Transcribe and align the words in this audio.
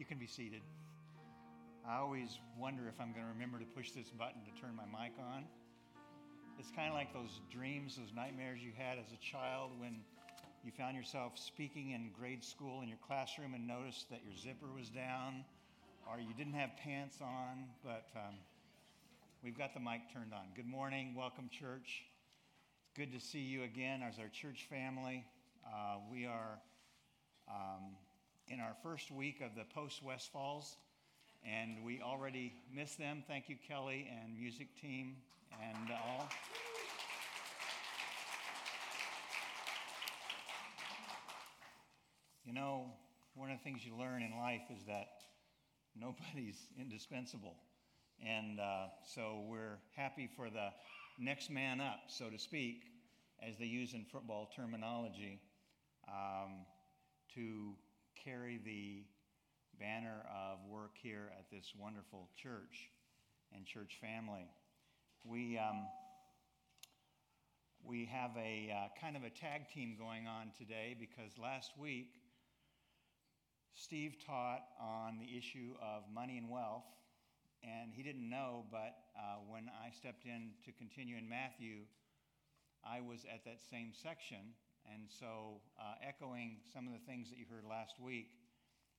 You 0.00 0.06
can 0.06 0.16
be 0.16 0.26
seated. 0.26 0.62
I 1.86 1.98
always 1.98 2.38
wonder 2.58 2.88
if 2.88 2.98
I'm 2.98 3.12
going 3.12 3.26
to 3.26 3.32
remember 3.34 3.58
to 3.58 3.66
push 3.66 3.90
this 3.90 4.08
button 4.08 4.40
to 4.48 4.52
turn 4.58 4.74
my 4.74 4.88
mic 4.88 5.12
on. 5.20 5.44
It's 6.58 6.70
kind 6.74 6.88
of 6.88 6.94
like 6.94 7.12
those 7.12 7.42
dreams, 7.52 7.96
those 8.00 8.16
nightmares 8.16 8.60
you 8.62 8.72
had 8.74 8.96
as 8.96 9.12
a 9.12 9.20
child 9.20 9.72
when 9.78 10.00
you 10.64 10.72
found 10.72 10.96
yourself 10.96 11.36
speaking 11.36 11.90
in 11.90 12.12
grade 12.18 12.42
school 12.42 12.80
in 12.80 12.88
your 12.88 12.96
classroom 13.06 13.52
and 13.52 13.68
noticed 13.68 14.08
that 14.08 14.20
your 14.24 14.34
zipper 14.34 14.72
was 14.74 14.88
down 14.88 15.44
or 16.08 16.18
you 16.18 16.32
didn't 16.32 16.54
have 16.54 16.70
pants 16.82 17.18
on, 17.20 17.68
but 17.84 18.08
um, 18.16 18.36
we've 19.44 19.58
got 19.58 19.74
the 19.74 19.80
mic 19.80 20.00
turned 20.14 20.32
on. 20.32 20.46
Good 20.56 20.66
morning. 20.66 21.14
Welcome, 21.14 21.50
church. 21.52 22.04
It's 22.80 22.96
good 22.96 23.12
to 23.12 23.20
see 23.20 23.40
you 23.40 23.64
again 23.64 24.00
as 24.02 24.18
our 24.18 24.28
church 24.28 24.66
family. 24.70 25.26
Uh, 25.66 25.96
we 26.10 26.24
are 26.24 26.58
um, 27.50 27.96
in 28.50 28.58
our 28.58 28.74
first 28.82 29.12
week 29.12 29.40
of 29.40 29.54
the 29.54 29.64
post 29.72 30.02
West 30.02 30.32
Falls, 30.32 30.76
and 31.44 31.84
we 31.84 32.02
already 32.02 32.52
miss 32.74 32.96
them. 32.96 33.22
Thank 33.28 33.48
you, 33.48 33.56
Kelly 33.66 34.10
and 34.10 34.36
music 34.36 34.68
team 34.80 35.14
and 35.62 35.90
all. 35.92 36.28
You 42.44 42.52
know, 42.52 42.86
one 43.34 43.52
of 43.52 43.58
the 43.58 43.62
things 43.62 43.86
you 43.86 43.96
learn 43.96 44.22
in 44.22 44.36
life 44.36 44.62
is 44.76 44.84
that 44.86 45.06
nobody's 45.94 46.58
indispensable. 46.80 47.54
And 48.20 48.58
uh, 48.58 48.88
so 49.14 49.44
we're 49.48 49.78
happy 49.94 50.28
for 50.36 50.50
the 50.50 50.70
next 51.20 51.50
man 51.50 51.80
up, 51.80 52.00
so 52.08 52.28
to 52.28 52.38
speak, 52.38 52.82
as 53.48 53.56
they 53.58 53.66
use 53.66 53.94
in 53.94 54.04
football 54.04 54.50
terminology, 54.56 55.40
um, 56.08 56.66
to 57.34 57.74
carry 58.24 58.60
the 58.64 59.04
banner 59.78 60.26
of 60.28 60.58
work 60.68 60.92
here 61.02 61.32
at 61.38 61.50
this 61.50 61.72
wonderful 61.78 62.28
church 62.36 62.90
and 63.54 63.64
church 63.64 63.98
family. 64.00 64.46
We, 65.24 65.58
um, 65.58 65.86
we 67.82 68.04
have 68.06 68.32
a 68.36 68.70
uh, 68.70 68.88
kind 69.00 69.16
of 69.16 69.24
a 69.24 69.30
tag 69.30 69.68
team 69.72 69.96
going 69.98 70.26
on 70.26 70.52
today 70.58 70.96
because 70.98 71.38
last 71.38 71.72
week 71.78 72.20
Steve 73.74 74.16
taught 74.26 74.62
on 74.78 75.18
the 75.18 75.38
issue 75.38 75.72
of 75.80 76.02
money 76.12 76.36
and 76.36 76.50
wealth, 76.50 76.84
and 77.62 77.92
he 77.94 78.02
didn't 78.02 78.28
know, 78.28 78.64
but 78.70 78.96
uh, 79.16 79.36
when 79.48 79.70
I 79.82 79.90
stepped 79.90 80.26
in 80.26 80.50
to 80.66 80.72
continue 80.72 81.16
in 81.16 81.28
Matthew, 81.28 81.88
I 82.84 83.00
was 83.00 83.24
at 83.32 83.44
that 83.44 83.60
same 83.70 83.92
section. 83.94 84.52
And 84.86 85.08
so, 85.08 85.60
uh, 85.78 85.94
echoing 86.06 86.58
some 86.72 86.86
of 86.86 86.92
the 86.92 87.04
things 87.06 87.30
that 87.30 87.38
you 87.38 87.46
heard 87.50 87.64
last 87.68 88.00
week, 88.00 88.30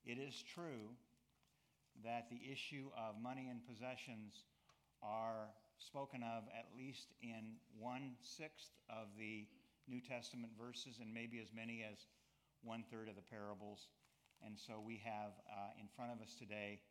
it 0.06 0.18
is 0.18 0.44
true 0.44 0.92
that 2.04 2.30
the 2.30 2.40
issue 2.52 2.90
of 2.98 3.22
money 3.22 3.48
and 3.50 3.62
possessions 3.68 4.46
are 5.02 5.50
spoken 5.78 6.23
of 6.23 6.44
at 6.58 6.68
least 6.78 7.14
in 7.22 7.58
one 7.80 8.14
sixth 8.22 8.72
of 8.90 9.08
the 9.18 9.48
New 9.88 10.02
Testament 10.02 10.54
verses, 10.60 11.00
and 11.02 11.14
maybe 11.14 11.40
as 11.40 11.50
many 11.56 11.84
as 11.84 12.06
one 12.64 12.84
third 12.92 13.10
of 13.10 13.16
the 13.16 13.26
parables 13.26 13.88
and 14.42 14.58
so 14.58 14.82
we 14.82 15.02
have 15.06 15.38
uh, 15.45 15.78
in 15.78 15.86
front 15.95 16.12
of 16.12 16.22
us 16.22 16.34
today 16.34 16.82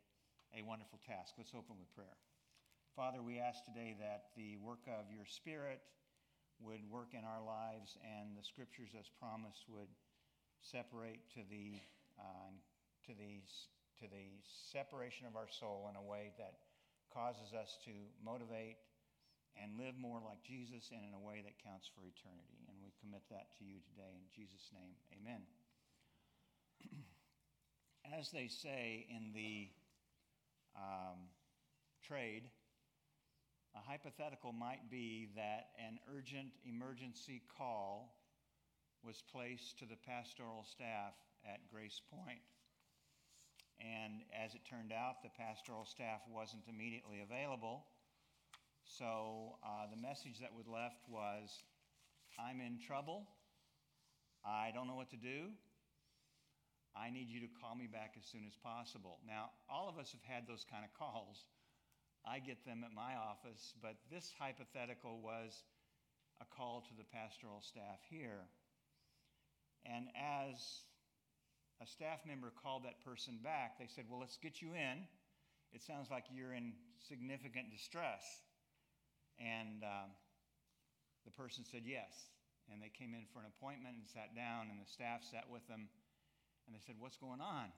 a 0.54 0.62
wonderful 0.62 0.98
task. 1.02 1.34
Let's 1.34 1.50
open 1.50 1.74
with 1.78 1.90
prayer. 1.94 2.14
Father, 2.94 3.22
we 3.22 3.38
ask 3.38 3.66
today 3.66 3.94
that 3.98 4.30
the 4.38 4.54
work 4.62 4.86
of 4.86 5.10
your 5.10 5.26
Spirit 5.26 5.82
would 6.60 6.84
work 6.88 7.16
in 7.16 7.24
our 7.24 7.40
lives 7.40 7.96
and 8.04 8.36
the 8.36 8.44
scriptures 8.44 8.92
as 8.98 9.08
promised 9.18 9.64
would 9.68 9.90
separate 10.60 11.24
to 11.32 11.40
the, 11.48 11.80
uh, 12.20 12.52
to 13.08 13.12
the, 13.16 13.40
to 14.00 14.06
the 14.08 14.28
separation 14.44 15.26
of 15.26 15.36
our 15.36 15.48
soul 15.48 15.88
in 15.88 15.96
a 15.96 16.04
way 16.04 16.32
that 16.36 16.60
causes 17.12 17.56
us 17.56 17.80
to 17.84 17.92
motivate 18.22 18.76
and 19.58 19.74
live 19.76 19.98
more 19.98 20.22
like 20.22 20.38
Jesus 20.46 20.94
and 20.94 21.02
in 21.02 21.12
a 21.16 21.22
way 21.22 21.42
that 21.42 21.58
counts 21.58 21.90
for 21.90 22.06
eternity. 22.06 22.60
And 22.70 22.78
we 22.78 22.94
commit 23.02 23.26
that 23.32 23.50
to 23.58 23.64
you 23.64 23.82
today 23.90 24.14
in 24.14 24.26
Jesus' 24.30 24.70
name. 24.70 24.94
Amen. 25.18 25.42
as 28.18 28.30
they 28.30 28.46
say 28.48 29.06
in 29.10 29.32
the 29.34 29.68
um, 30.76 31.28
trade, 32.06 32.48
a 33.74 33.78
hypothetical 33.78 34.52
might 34.52 34.90
be 34.90 35.28
that 35.36 35.70
an 35.78 35.98
urgent 36.14 36.50
emergency 36.64 37.42
call 37.56 38.16
was 39.04 39.22
placed 39.32 39.78
to 39.78 39.86
the 39.86 39.96
pastoral 40.06 40.64
staff 40.64 41.14
at 41.44 41.60
Grace 41.70 42.00
Point. 42.10 42.42
And 43.80 44.22
as 44.36 44.54
it 44.54 44.60
turned 44.68 44.92
out, 44.92 45.22
the 45.22 45.30
pastoral 45.30 45.86
staff 45.86 46.20
wasn't 46.28 46.62
immediately 46.68 47.20
available. 47.22 47.86
So 48.84 49.56
uh, 49.64 49.86
the 49.90 49.96
message 49.96 50.38
that 50.40 50.52
was 50.54 50.66
left 50.66 51.00
was 51.08 51.64
I'm 52.38 52.60
in 52.60 52.78
trouble. 52.78 53.26
I 54.44 54.70
don't 54.74 54.86
know 54.86 54.96
what 54.96 55.10
to 55.10 55.16
do. 55.16 55.54
I 56.96 57.10
need 57.10 57.30
you 57.30 57.40
to 57.40 57.50
call 57.62 57.76
me 57.76 57.86
back 57.86 58.14
as 58.18 58.26
soon 58.26 58.42
as 58.46 58.56
possible. 58.56 59.18
Now, 59.26 59.50
all 59.70 59.88
of 59.88 59.96
us 59.96 60.12
have 60.12 60.26
had 60.26 60.46
those 60.46 60.66
kind 60.68 60.84
of 60.84 60.92
calls. 60.98 61.46
I 62.24 62.38
get 62.38 62.64
them 62.64 62.84
at 62.84 62.92
my 62.92 63.16
office, 63.16 63.72
but 63.80 63.96
this 64.10 64.32
hypothetical 64.38 65.20
was 65.22 65.64
a 66.40 66.46
call 66.56 66.84
to 66.88 66.94
the 66.96 67.04
pastoral 67.04 67.60
staff 67.60 68.00
here. 68.08 68.48
And 69.84 70.08
as 70.12 70.84
a 71.80 71.86
staff 71.86 72.20
member 72.26 72.52
called 72.52 72.84
that 72.84 73.00
person 73.04 73.40
back, 73.42 73.78
they 73.78 73.88
said, 73.88 74.04
Well, 74.08 74.20
let's 74.20 74.36
get 74.36 74.60
you 74.60 74.76
in. 74.76 75.08
It 75.72 75.80
sounds 75.80 76.10
like 76.10 76.24
you're 76.28 76.52
in 76.52 76.72
significant 77.08 77.70
distress. 77.72 78.24
And 79.40 79.80
um, 79.82 80.12
the 81.24 81.32
person 81.32 81.64
said 81.64 81.82
yes. 81.86 82.12
And 82.68 82.82
they 82.82 82.92
came 82.92 83.16
in 83.16 83.24
for 83.32 83.40
an 83.40 83.48
appointment 83.48 83.96
and 83.96 84.06
sat 84.06 84.36
down, 84.36 84.68
and 84.68 84.78
the 84.78 84.86
staff 84.86 85.24
sat 85.24 85.48
with 85.48 85.66
them 85.66 85.88
and 86.66 86.76
they 86.76 86.82
said, 86.84 86.96
What's 87.00 87.16
going 87.16 87.40
on? 87.40 87.72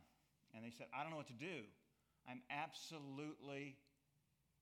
And 0.53 0.65
they 0.65 0.75
said, 0.75 0.87
I 0.93 1.03
don't 1.03 1.15
know 1.15 1.23
what 1.23 1.31
to 1.33 1.39
do. 1.39 1.65
I'm 2.29 2.43
absolutely 2.51 3.79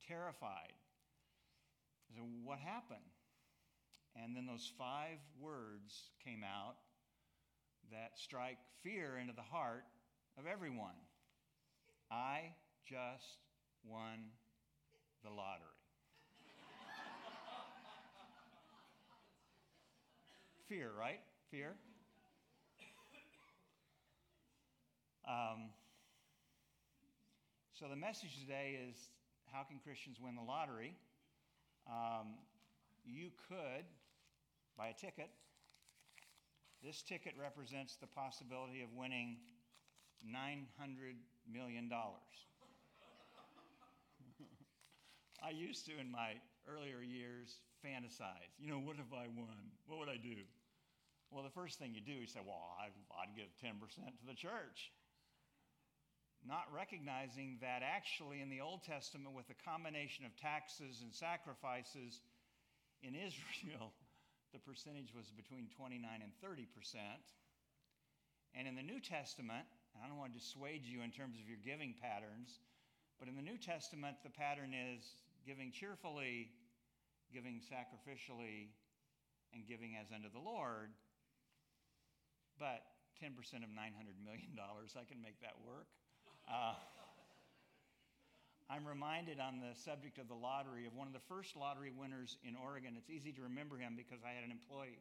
terrified. 0.07 0.75
I 2.11 2.15
said, 2.15 2.25
What 2.45 2.59
happened? 2.59 3.01
And 4.17 4.37
then 4.37 4.47
those 4.47 4.71
five 4.77 5.19
words 5.41 6.11
came 6.25 6.43
out 6.43 6.75
that 7.93 8.13
strike 8.17 8.59
fear 8.83 9.19
into 9.19 9.33
the 9.33 9.43
heart 9.43 9.85
of 10.39 10.47
everyone 10.47 10.95
I 12.11 12.55
just 12.85 13.39
won 13.85 14.33
the 15.23 15.31
lottery. 15.31 15.69
fear, 20.69 20.91
right? 20.99 21.21
Fear. 21.53 21.77
Um, 25.29 25.71
so 27.79 27.87
the 27.89 27.95
message 27.95 28.41
today 28.41 28.81
is 28.91 28.97
how 29.53 29.63
can 29.63 29.79
Christians 29.79 30.19
win 30.21 30.35
the 30.37 30.43
lottery? 30.43 30.95
Um, 31.87 32.39
you 33.05 33.31
could 33.49 33.85
buy 34.77 34.89
a 34.89 34.95
ticket. 34.95 35.31
This 36.83 37.03
ticket 37.03 37.35
represents 37.39 37.97
the 37.97 38.07
possibility 38.07 38.83
of 38.83 38.89
winning 38.97 39.37
$900 40.25 40.65
million. 41.53 41.91
I 45.43 45.51
used 45.51 45.85
to, 45.87 45.93
in 45.99 46.11
my 46.11 46.35
earlier 46.69 47.03
years, 47.03 47.57
fantasize. 47.85 48.55
You 48.59 48.71
know, 48.71 48.79
what 48.79 48.97
if 48.97 49.13
I 49.13 49.27
won? 49.37 49.57
What 49.87 49.99
would 49.99 50.09
I 50.09 50.17
do? 50.17 50.37
Well, 51.31 51.45
the 51.45 51.51
first 51.51 51.79
thing 51.79 51.95
you 51.95 52.01
do, 52.01 52.13
you 52.13 52.27
say, 52.27 52.41
well, 52.45 52.77
I'd, 52.81 52.93
I'd 53.15 53.37
give 53.37 53.47
10% 53.63 53.79
to 53.79 54.27
the 54.27 54.35
church 54.35 54.91
not 56.47 56.65
recognizing 56.73 57.59
that 57.61 57.83
actually 57.85 58.41
in 58.41 58.49
the 58.49 58.61
Old 58.61 58.83
Testament, 58.83 59.37
with 59.37 59.49
a 59.51 59.59
combination 59.65 60.25
of 60.25 60.33
taxes 60.37 61.05
and 61.05 61.13
sacrifices 61.13 62.21
in 63.03 63.15
Israel, 63.15 63.93
the 64.53 64.59
percentage 64.59 65.13
was 65.15 65.29
between 65.37 65.69
29 65.77 66.01
and 66.03 66.33
30 66.41 66.67
percent. 66.73 67.25
And 68.55 68.67
in 68.67 68.75
the 68.75 68.83
New 68.83 68.99
Testament, 68.99 69.69
I 69.95 70.09
don't 70.09 70.19
want 70.19 70.33
to 70.33 70.39
dissuade 70.39 70.83
you 70.83 71.03
in 71.03 71.11
terms 71.11 71.39
of 71.39 71.47
your 71.47 71.61
giving 71.63 71.95
patterns, 71.95 72.59
but 73.19 73.29
in 73.29 73.37
the 73.37 73.45
New 73.45 73.59
Testament, 73.59 74.17
the 74.25 74.31
pattern 74.33 74.75
is 74.75 75.05
giving 75.47 75.71
cheerfully, 75.71 76.51
giving 77.33 77.61
sacrificially, 77.63 78.75
and 79.53 79.67
giving 79.67 79.95
as 79.99 80.11
unto 80.15 80.31
the 80.31 80.43
Lord. 80.43 80.91
But 82.59 82.83
10% 83.23 83.37
of 83.63 83.71
$900 83.71 84.17
million, 84.25 84.57
I 84.57 85.05
can 85.05 85.21
make 85.21 85.41
that 85.43 85.55
work. 85.67 85.89
Uh, 86.51 86.75
I'm 88.67 88.83
reminded 88.83 89.39
on 89.39 89.63
the 89.63 89.71
subject 89.79 90.19
of 90.19 90.27
the 90.27 90.35
lottery 90.35 90.83
of 90.83 90.99
one 90.99 91.07
of 91.07 91.15
the 91.15 91.23
first 91.31 91.55
lottery 91.55 91.95
winners 91.95 92.39
in 92.43 92.59
Oregon. 92.59 92.99
It's 92.99 93.11
easy 93.11 93.31
to 93.39 93.43
remember 93.47 93.79
him 93.79 93.95
because 93.95 94.27
I 94.27 94.35
had 94.35 94.43
an 94.43 94.51
employee 94.51 94.99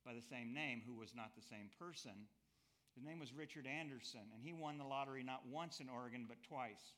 by 0.00 0.16
the 0.16 0.24
same 0.24 0.56
name 0.56 0.80
who 0.88 0.96
was 0.96 1.12
not 1.12 1.36
the 1.36 1.44
same 1.44 1.68
person. 1.76 2.24
His 2.96 3.04
name 3.04 3.20
was 3.20 3.36
Richard 3.36 3.68
Anderson, 3.68 4.32
and 4.32 4.40
he 4.40 4.56
won 4.56 4.78
the 4.78 4.88
lottery 4.88 5.22
not 5.22 5.44
once 5.44 5.80
in 5.80 5.92
Oregon, 5.92 6.24
but 6.24 6.40
twice. 6.48 6.96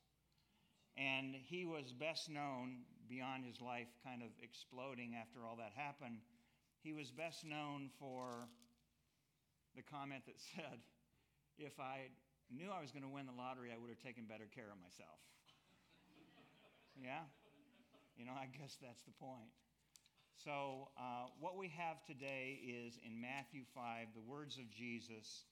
And 0.96 1.34
he 1.34 1.66
was 1.66 1.90
best 1.90 2.31
known, 2.31 2.86
beyond 3.10 3.44
his 3.44 3.60
life 3.60 3.90
kind 4.06 4.22
of 4.22 4.31
exploding 4.38 5.19
after 5.19 5.43
all 5.43 5.56
that 5.58 5.75
happened, 5.75 6.22
he 6.78 6.93
was 6.93 7.10
best 7.10 7.44
known 7.44 7.90
for 7.98 8.46
the 9.75 9.82
comment 9.82 10.22
that 10.26 10.38
said, 10.54 10.78
If 11.58 11.81
I 11.81 12.14
knew 12.50 12.70
I 12.70 12.82
was 12.82 12.91
going 12.91 13.06
to 13.06 13.12
win 13.12 13.26
the 13.26 13.37
lottery, 13.37 13.70
I 13.70 13.79
would 13.79 13.91
have 13.91 14.02
taken 14.02 14.26
better 14.26 14.50
care 14.50 14.70
of 14.70 14.79
myself. 14.82 15.19
yeah? 16.99 17.25
You 18.19 18.26
know, 18.26 18.35
I 18.35 18.50
guess 18.50 18.76
that's 18.82 19.02
the 19.02 19.14
point. 19.17 19.55
So, 20.37 20.88
uh, 20.97 21.29
what 21.38 21.56
we 21.56 21.69
have 21.76 22.00
today 22.08 22.61
is 22.64 22.97
in 23.05 23.20
Matthew 23.20 23.62
5, 23.75 24.17
the 24.17 24.25
words 24.25 24.56
of 24.56 24.70
Jesus, 24.73 25.44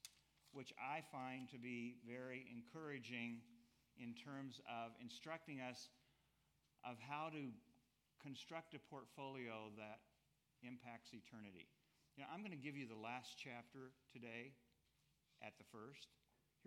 which 0.52 0.72
I 0.80 1.04
find 1.12 1.48
to 1.52 1.58
be 1.58 2.00
very 2.08 2.48
encouraging 2.48 3.44
in 4.00 4.14
terms 4.16 4.60
of 4.64 4.96
instructing 5.02 5.60
us 5.60 5.92
of 6.88 6.96
how 7.04 7.28
to 7.28 7.52
construct 8.22 8.74
a 8.74 8.80
portfolio 8.88 9.68
that 9.76 10.00
impacts 10.64 11.12
eternity. 11.12 11.68
You 12.16 12.24
know, 12.24 12.30
I'm 12.32 12.40
going 12.40 12.56
to 12.56 12.58
give 12.58 12.76
you 12.76 12.88
the 12.88 12.98
last 12.98 13.36
chapter 13.36 13.92
today 14.10 14.56
at 15.42 15.52
the 15.58 15.68
first. 15.70 16.08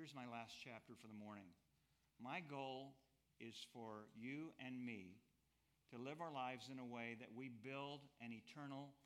Here's 0.01 0.18
my 0.18 0.25
last 0.33 0.57
chapter 0.57 0.98
for 0.98 1.06
the 1.06 1.13
morning. 1.13 1.45
My 2.18 2.42
goal 2.42 2.98
is 3.38 3.53
for 3.69 4.09
you 4.18 4.50
and 4.57 4.74
me 4.74 5.21
to 5.94 6.01
live 6.01 6.25
our 6.25 6.33
lives 6.33 6.74
in 6.74 6.81
a 6.81 6.89
way 6.89 7.13
that 7.21 7.30
we 7.30 7.53
build 7.62 8.01
an 8.18 8.33
eternal 8.33 8.98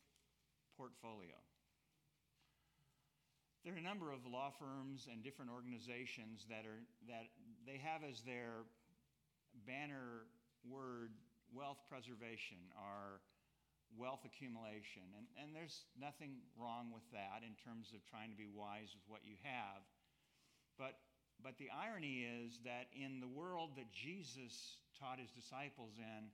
portfolio. 0.80 1.36
There 3.68 3.75
are 3.75 3.83
a 3.83 3.83
number 3.83 4.07
of 4.07 4.24
law 4.24 4.56
firms 4.56 5.12
and 5.12 5.19
different 5.19 5.51
organizations 5.51 6.47
that, 6.47 6.63
are, 6.63 6.80
that 7.12 7.27
they 7.68 7.75
have 7.75 8.07
as 8.07 8.24
their 8.24 8.63
banner 9.68 10.31
word 10.63 11.12
wealth 11.51 11.83
preservation 11.92 12.71
or 12.80 13.19
wealth 14.00 14.24
accumulation. 14.24 15.03
And, 15.12 15.27
and 15.44 15.51
there's 15.51 15.83
nothing 16.00 16.39
wrong 16.56 16.95
with 16.95 17.03
that 17.12 17.44
in 17.44 17.51
terms 17.59 17.92
of 17.92 18.00
trying 18.07 18.31
to 18.31 18.39
be 18.39 18.47
wise 18.47 18.95
with 18.95 19.03
what 19.12 19.27
you 19.27 19.36
have. 19.44 19.83
But, 20.77 21.00
but 21.44 21.57
the 21.57 21.69
irony 21.72 22.27
is 22.27 22.60
that 22.66 22.92
in 22.92 23.19
the 23.19 23.27
world 23.27 23.75
that 23.75 23.92
Jesus 23.92 24.77
taught 25.00 25.19
his 25.19 25.31
disciples 25.31 25.95
in, 26.00 26.31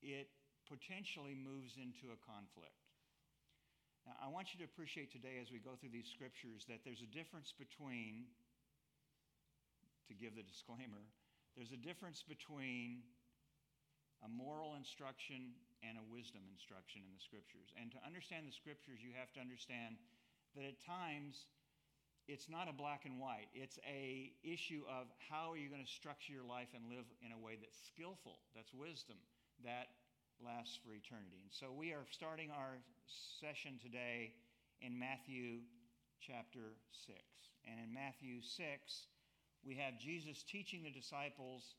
it 0.00 0.28
potentially 0.68 1.34
moves 1.34 1.76
into 1.80 2.12
a 2.12 2.18
conflict. 2.24 2.76
Now, 4.06 4.16
I 4.20 4.28
want 4.32 4.52
you 4.52 4.60
to 4.64 4.66
appreciate 4.68 5.12
today 5.12 5.36
as 5.40 5.52
we 5.52 5.60
go 5.60 5.76
through 5.76 5.92
these 5.92 6.08
scriptures 6.08 6.64
that 6.68 6.80
there's 6.84 7.04
a 7.04 7.10
difference 7.12 7.52
between, 7.52 8.28
to 10.08 10.14
give 10.16 10.36
the 10.36 10.44
disclaimer, 10.44 11.04
there's 11.56 11.72
a 11.72 11.80
difference 11.80 12.24
between 12.24 13.04
a 14.24 14.28
moral 14.28 14.74
instruction 14.80 15.52
and 15.84 16.00
a 16.00 16.04
wisdom 16.10 16.42
instruction 16.50 17.04
in 17.04 17.10
the 17.12 17.22
scriptures. 17.22 17.70
And 17.76 17.90
to 17.94 18.00
understand 18.02 18.48
the 18.48 18.54
scriptures, 18.54 18.98
you 18.98 19.14
have 19.14 19.30
to 19.36 19.40
understand 19.42 20.00
that 20.56 20.64
at 20.66 20.78
times 20.82 21.46
it's 22.28 22.48
not 22.48 22.68
a 22.68 22.76
black 22.76 23.08
and 23.08 23.18
white. 23.18 23.48
It's 23.56 23.78
a 23.88 24.32
issue 24.44 24.84
of 24.84 25.08
how 25.32 25.50
are 25.52 25.56
you 25.56 25.72
going 25.72 25.84
to 25.84 25.90
structure 25.90 26.32
your 26.32 26.44
life 26.44 26.68
and 26.76 26.84
live 26.92 27.08
in 27.24 27.32
a 27.32 27.40
way 27.40 27.56
that's 27.56 27.80
skillful, 27.88 28.38
that's 28.54 28.72
wisdom 28.76 29.16
that 29.64 29.88
lasts 30.44 30.78
for 30.84 30.92
eternity. 30.92 31.40
And 31.42 31.50
so 31.50 31.72
we 31.72 31.90
are 31.96 32.04
starting 32.12 32.50
our 32.52 32.78
session 33.40 33.80
today 33.82 34.36
in 34.84 34.92
Matthew 34.92 35.64
chapter 36.20 36.76
6. 37.08 37.16
And 37.64 37.80
in 37.80 37.92
Matthew 37.92 38.44
6, 38.44 38.60
we 39.64 39.74
have 39.76 39.98
Jesus 39.98 40.44
teaching 40.44 40.84
the 40.84 40.92
disciples, 40.92 41.74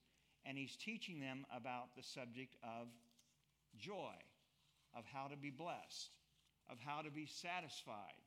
and 0.46 0.58
he's 0.58 0.76
teaching 0.76 1.20
them 1.20 1.46
about 1.56 1.96
the 1.96 2.04
subject 2.04 2.58
of 2.64 2.90
joy, 3.78 4.18
of 4.98 5.06
how 5.06 5.28
to 5.28 5.38
be 5.38 5.52
blessed, 5.52 6.10
of 6.70 6.78
how 6.84 7.02
to 7.02 7.12
be 7.12 7.26
satisfied. 7.26 8.18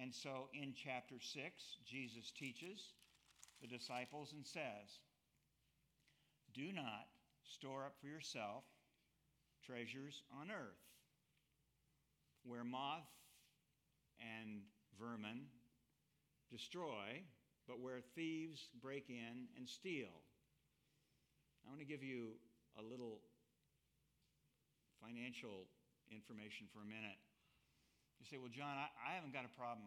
And 0.00 0.14
so 0.14 0.48
in 0.52 0.74
chapter 0.74 1.16
6, 1.20 1.42
Jesus 1.86 2.30
teaches 2.38 2.92
the 3.60 3.66
disciples 3.66 4.32
and 4.32 4.46
says, 4.46 5.00
Do 6.54 6.72
not 6.72 7.06
store 7.44 7.84
up 7.84 7.94
for 8.00 8.06
yourself 8.06 8.64
treasures 9.64 10.22
on 10.40 10.50
earth, 10.50 10.84
where 12.44 12.62
moth 12.62 13.08
and 14.20 14.60
vermin 15.00 15.46
destroy, 16.50 17.22
but 17.66 17.80
where 17.80 18.00
thieves 18.14 18.68
break 18.80 19.08
in 19.08 19.48
and 19.56 19.68
steal. 19.68 20.22
I 21.64 21.68
want 21.68 21.80
to 21.80 21.86
give 21.86 22.02
you 22.02 22.34
a 22.78 22.82
little 22.82 23.18
financial 25.02 25.66
information 26.12 26.66
for 26.72 26.80
a 26.80 26.86
minute. 26.86 27.18
You 28.18 28.26
say, 28.26 28.38
well, 28.40 28.52
John, 28.52 28.74
I, 28.74 28.88
I, 28.98 29.14
haven't 29.14 29.36
got 29.36 29.44
a 29.44 29.54
problem 29.54 29.86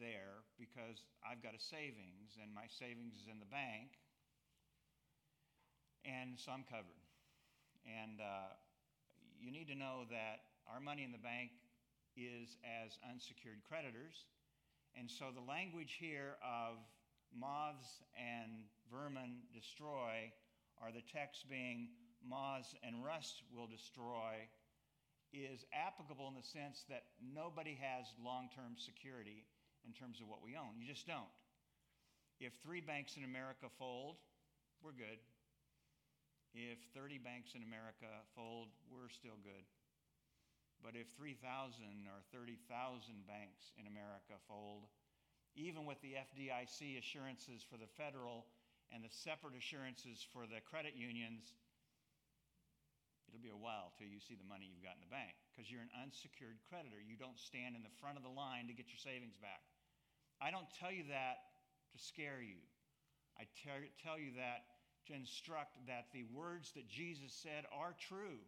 there 0.00 0.42
because 0.56 1.02
I've 1.20 1.42
got 1.42 1.52
a 1.52 1.62
savings 1.62 2.38
and 2.40 2.48
my 2.54 2.70
savings 2.70 3.18
is 3.20 3.26
in 3.28 3.38
the 3.42 3.50
bank 3.50 3.98
and 6.04 6.36
so 6.36 6.52
I'm 6.52 6.64
covered. 6.68 7.00
And 7.84 8.20
uh, 8.20 8.52
you 9.40 9.50
need 9.50 9.68
to 9.68 9.76
know 9.76 10.04
that 10.08 10.44
our 10.68 10.80
money 10.80 11.04
in 11.04 11.12
the 11.12 11.20
bank 11.20 11.52
is 12.16 12.56
as 12.64 12.96
unsecured 13.04 13.60
creditors. 13.68 14.24
And 14.96 15.10
so 15.10 15.34
the 15.34 15.44
language 15.44 15.96
here 15.98 16.36
of 16.40 16.78
moths 17.34 18.00
and 18.14 18.70
vermin 18.90 19.42
destroy, 19.52 20.30
are 20.80 20.92
the 20.92 21.02
text 21.12 21.48
being 21.48 21.88
moths 22.22 22.74
and 22.82 23.04
rust 23.04 23.42
will 23.54 23.66
destroy, 23.66 24.46
is 25.34 25.66
applicable 25.74 26.30
in 26.30 26.38
the 26.38 26.46
sense 26.46 26.86
that 26.86 27.10
nobody 27.18 27.74
has 27.82 28.06
long 28.22 28.46
term 28.54 28.78
security 28.78 29.42
in 29.82 29.90
terms 29.90 30.22
of 30.22 30.30
what 30.30 30.40
we 30.46 30.54
own. 30.54 30.78
You 30.78 30.86
just 30.86 31.10
don't. 31.10 31.30
If 32.38 32.54
three 32.62 32.80
banks 32.80 33.18
in 33.18 33.26
America 33.26 33.66
fold, 33.78 34.16
we're 34.78 34.94
good. 34.94 35.18
If 36.54 36.78
30 36.94 37.18
banks 37.18 37.58
in 37.58 37.66
America 37.66 38.06
fold, 38.38 38.70
we're 38.86 39.10
still 39.10 39.38
good. 39.42 39.66
But 40.82 40.94
if 40.94 41.10
3,000 41.18 41.42
or 42.06 42.20
30,000 42.30 42.62
banks 43.26 43.74
in 43.74 43.90
America 43.90 44.38
fold, 44.46 44.86
even 45.56 45.86
with 45.86 45.98
the 46.02 46.14
FDIC 46.14 46.98
assurances 46.98 47.66
for 47.66 47.78
the 47.78 47.90
federal 47.98 48.46
and 48.92 49.02
the 49.02 49.10
separate 49.10 49.56
assurances 49.58 50.22
for 50.30 50.46
the 50.46 50.62
credit 50.62 50.94
unions, 50.94 51.54
it'll 53.34 53.42
be 53.42 53.50
a 53.50 53.58
while 53.58 53.90
till 53.98 54.06
you 54.06 54.22
see 54.22 54.38
the 54.38 54.46
money 54.46 54.70
you've 54.70 54.86
got 54.86 54.94
in 54.94 55.02
the 55.02 55.10
bank 55.10 55.34
because 55.50 55.66
you're 55.66 55.82
an 55.82 55.90
unsecured 55.98 56.62
creditor. 56.70 57.02
You 57.02 57.18
don't 57.18 57.34
stand 57.34 57.74
in 57.74 57.82
the 57.82 57.90
front 57.98 58.14
of 58.14 58.22
the 58.22 58.30
line 58.30 58.70
to 58.70 58.74
get 58.78 58.86
your 58.94 59.02
savings 59.02 59.34
back. 59.42 59.66
I 60.38 60.54
don't 60.54 60.70
tell 60.78 60.94
you 60.94 61.02
that 61.10 61.42
to 61.90 61.98
scare 61.98 62.38
you. 62.38 62.62
I 63.34 63.50
tell 63.58 64.14
you 64.14 64.38
that 64.38 64.70
to 65.10 65.18
instruct 65.18 65.74
that 65.90 66.14
the 66.14 66.22
words 66.30 66.70
that 66.78 66.86
Jesus 66.86 67.34
said 67.34 67.66
are 67.74 67.98
true. 67.98 68.38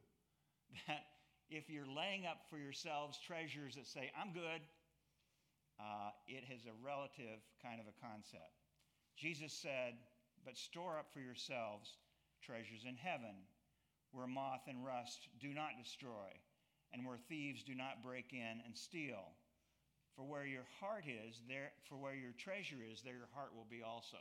That 0.86 1.06
if 1.48 1.70
you're 1.70 1.86
laying 1.86 2.26
up 2.26 2.42
for 2.50 2.58
yourselves 2.58 3.18
treasures 3.22 3.74
that 3.74 3.86
say, 3.86 4.10
I'm 4.18 4.34
good, 4.34 4.62
uh, 5.78 6.10
it 6.26 6.42
has 6.50 6.66
a 6.66 6.74
relative 6.82 7.38
kind 7.62 7.78
of 7.78 7.86
a 7.86 7.94
concept. 8.02 8.54
Jesus 9.14 9.52
said, 9.52 9.94
But 10.44 10.58
store 10.58 10.98
up 10.98 11.06
for 11.14 11.20
yourselves 11.20 11.98
treasures 12.42 12.82
in 12.82 12.96
heaven, 12.96 13.46
where 14.16 14.26
moth 14.26 14.64
and 14.66 14.80
rust 14.82 15.28
do 15.38 15.52
not 15.52 15.76
destroy, 15.76 16.32
and 16.92 17.04
where 17.04 17.20
thieves 17.28 17.62
do 17.62 17.74
not 17.74 18.02
break 18.02 18.32
in 18.32 18.64
and 18.64 18.72
steal. 18.72 19.36
For 20.16 20.24
where 20.24 20.46
your 20.46 20.64
heart 20.80 21.04
is, 21.04 21.36
there, 21.46 21.72
for 21.84 21.96
where 21.96 22.14
your 22.16 22.32
treasure 22.32 22.80
is, 22.80 23.02
there 23.04 23.20
your 23.20 23.28
heart 23.34 23.52
will 23.54 23.68
be 23.68 23.84
also. 23.84 24.16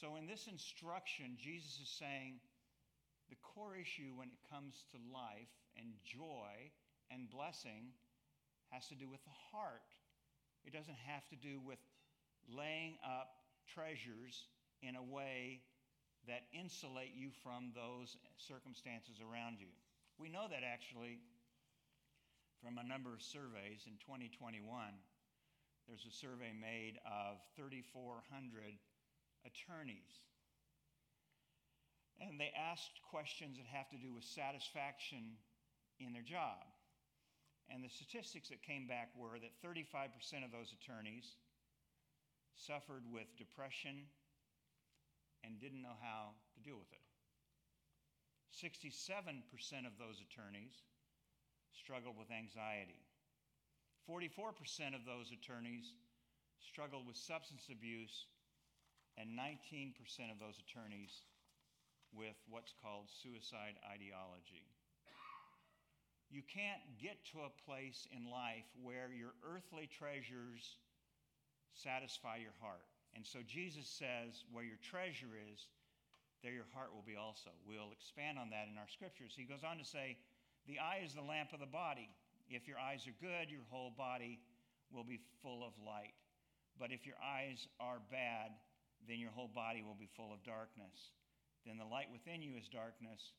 So, 0.00 0.16
in 0.16 0.26
this 0.26 0.48
instruction, 0.48 1.36
Jesus 1.36 1.76
is 1.84 1.92
saying 2.00 2.40
the 3.28 3.36
core 3.44 3.76
issue 3.76 4.16
when 4.16 4.28
it 4.28 4.40
comes 4.48 4.84
to 4.92 5.12
life 5.12 5.52
and 5.76 5.92
joy 6.08 6.72
and 7.10 7.28
blessing 7.28 7.92
has 8.70 8.88
to 8.88 8.94
do 8.94 9.04
with 9.08 9.22
the 9.24 9.36
heart. 9.52 9.84
It 10.64 10.72
doesn't 10.72 10.96
have 11.04 11.28
to 11.28 11.36
do 11.36 11.60
with 11.60 11.78
laying 12.48 12.96
up 13.04 13.36
treasures 13.68 14.48
in 14.80 14.96
a 14.96 15.02
way 15.02 15.60
that 16.28 16.46
insulate 16.54 17.14
you 17.14 17.30
from 17.42 17.74
those 17.74 18.16
circumstances 18.38 19.18
around 19.18 19.58
you. 19.58 19.70
We 20.18 20.30
know 20.30 20.46
that 20.50 20.62
actually 20.62 21.18
from 22.62 22.78
a 22.78 22.86
number 22.86 23.10
of 23.10 23.22
surveys 23.22 23.90
in 23.90 23.98
2021. 23.98 24.62
There's 25.90 26.06
a 26.06 26.14
survey 26.14 26.54
made 26.54 27.02
of 27.02 27.42
3,400 27.58 28.22
attorneys. 29.42 30.22
And 32.22 32.38
they 32.38 32.54
asked 32.54 33.02
questions 33.10 33.58
that 33.58 33.66
have 33.66 33.90
to 33.90 33.98
do 33.98 34.14
with 34.14 34.22
satisfaction 34.22 35.34
in 35.98 36.14
their 36.14 36.22
job. 36.22 36.62
And 37.66 37.82
the 37.82 37.90
statistics 37.90 38.54
that 38.54 38.62
came 38.62 38.86
back 38.86 39.10
were 39.18 39.42
that 39.42 39.58
35% 39.58 40.14
of 40.46 40.54
those 40.54 40.70
attorneys 40.70 41.26
suffered 42.54 43.02
with 43.10 43.26
depression 43.34 44.06
and 45.44 45.60
didn't 45.60 45.82
know 45.82 45.98
how 46.00 46.34
to 46.54 46.58
deal 46.62 46.78
with 46.78 46.90
it. 46.92 47.02
67% 48.52 49.42
of 49.86 49.98
those 49.98 50.22
attorneys 50.22 50.74
struggled 51.72 52.18
with 52.18 52.30
anxiety. 52.30 53.00
44% 54.08 54.94
of 54.94 55.06
those 55.06 55.32
attorneys 55.32 55.94
struggled 56.60 57.06
with 57.06 57.16
substance 57.16 57.68
abuse, 57.70 58.26
and 59.18 59.36
19% 59.36 59.92
of 60.30 60.38
those 60.38 60.58
attorneys 60.62 61.26
with 62.12 62.36
what's 62.48 62.72
called 62.82 63.08
suicide 63.22 63.76
ideology. 63.88 64.68
You 66.30 66.42
can't 66.48 66.80
get 67.00 67.20
to 67.32 67.44
a 67.44 67.52
place 67.68 68.08
in 68.08 68.30
life 68.30 68.64
where 68.80 69.12
your 69.12 69.36
earthly 69.44 69.88
treasures 69.88 70.76
satisfy 71.74 72.36
your 72.36 72.56
heart. 72.60 72.88
And 73.14 73.26
so 73.26 73.40
Jesus 73.46 73.86
says, 73.86 74.44
where 74.50 74.64
your 74.64 74.80
treasure 74.80 75.36
is, 75.36 75.68
there 76.42 76.52
your 76.52 76.66
heart 76.74 76.90
will 76.90 77.06
be 77.06 77.14
also. 77.14 77.54
We'll 77.62 77.94
expand 77.94 78.38
on 78.38 78.50
that 78.50 78.66
in 78.66 78.74
our 78.74 78.90
scriptures. 78.90 79.30
He 79.36 79.46
goes 79.46 79.62
on 79.62 79.78
to 79.78 79.86
say, 79.86 80.18
The 80.66 80.82
eye 80.82 81.06
is 81.06 81.14
the 81.14 81.22
lamp 81.22 81.54
of 81.54 81.62
the 81.62 81.70
body. 81.70 82.10
If 82.50 82.66
your 82.66 82.82
eyes 82.82 83.06
are 83.06 83.14
good, 83.22 83.46
your 83.46 83.62
whole 83.70 83.94
body 83.94 84.42
will 84.90 85.06
be 85.06 85.22
full 85.40 85.62
of 85.62 85.72
light. 85.78 86.18
But 86.82 86.90
if 86.90 87.06
your 87.06 87.16
eyes 87.22 87.70
are 87.78 88.02
bad, 88.10 88.58
then 89.06 89.22
your 89.22 89.30
whole 89.30 89.50
body 89.54 89.86
will 89.86 89.96
be 89.96 90.10
full 90.18 90.34
of 90.34 90.42
darkness. 90.42 91.14
Then 91.62 91.78
the 91.78 91.86
light 91.86 92.10
within 92.10 92.42
you 92.42 92.58
is 92.58 92.66
darkness. 92.66 93.38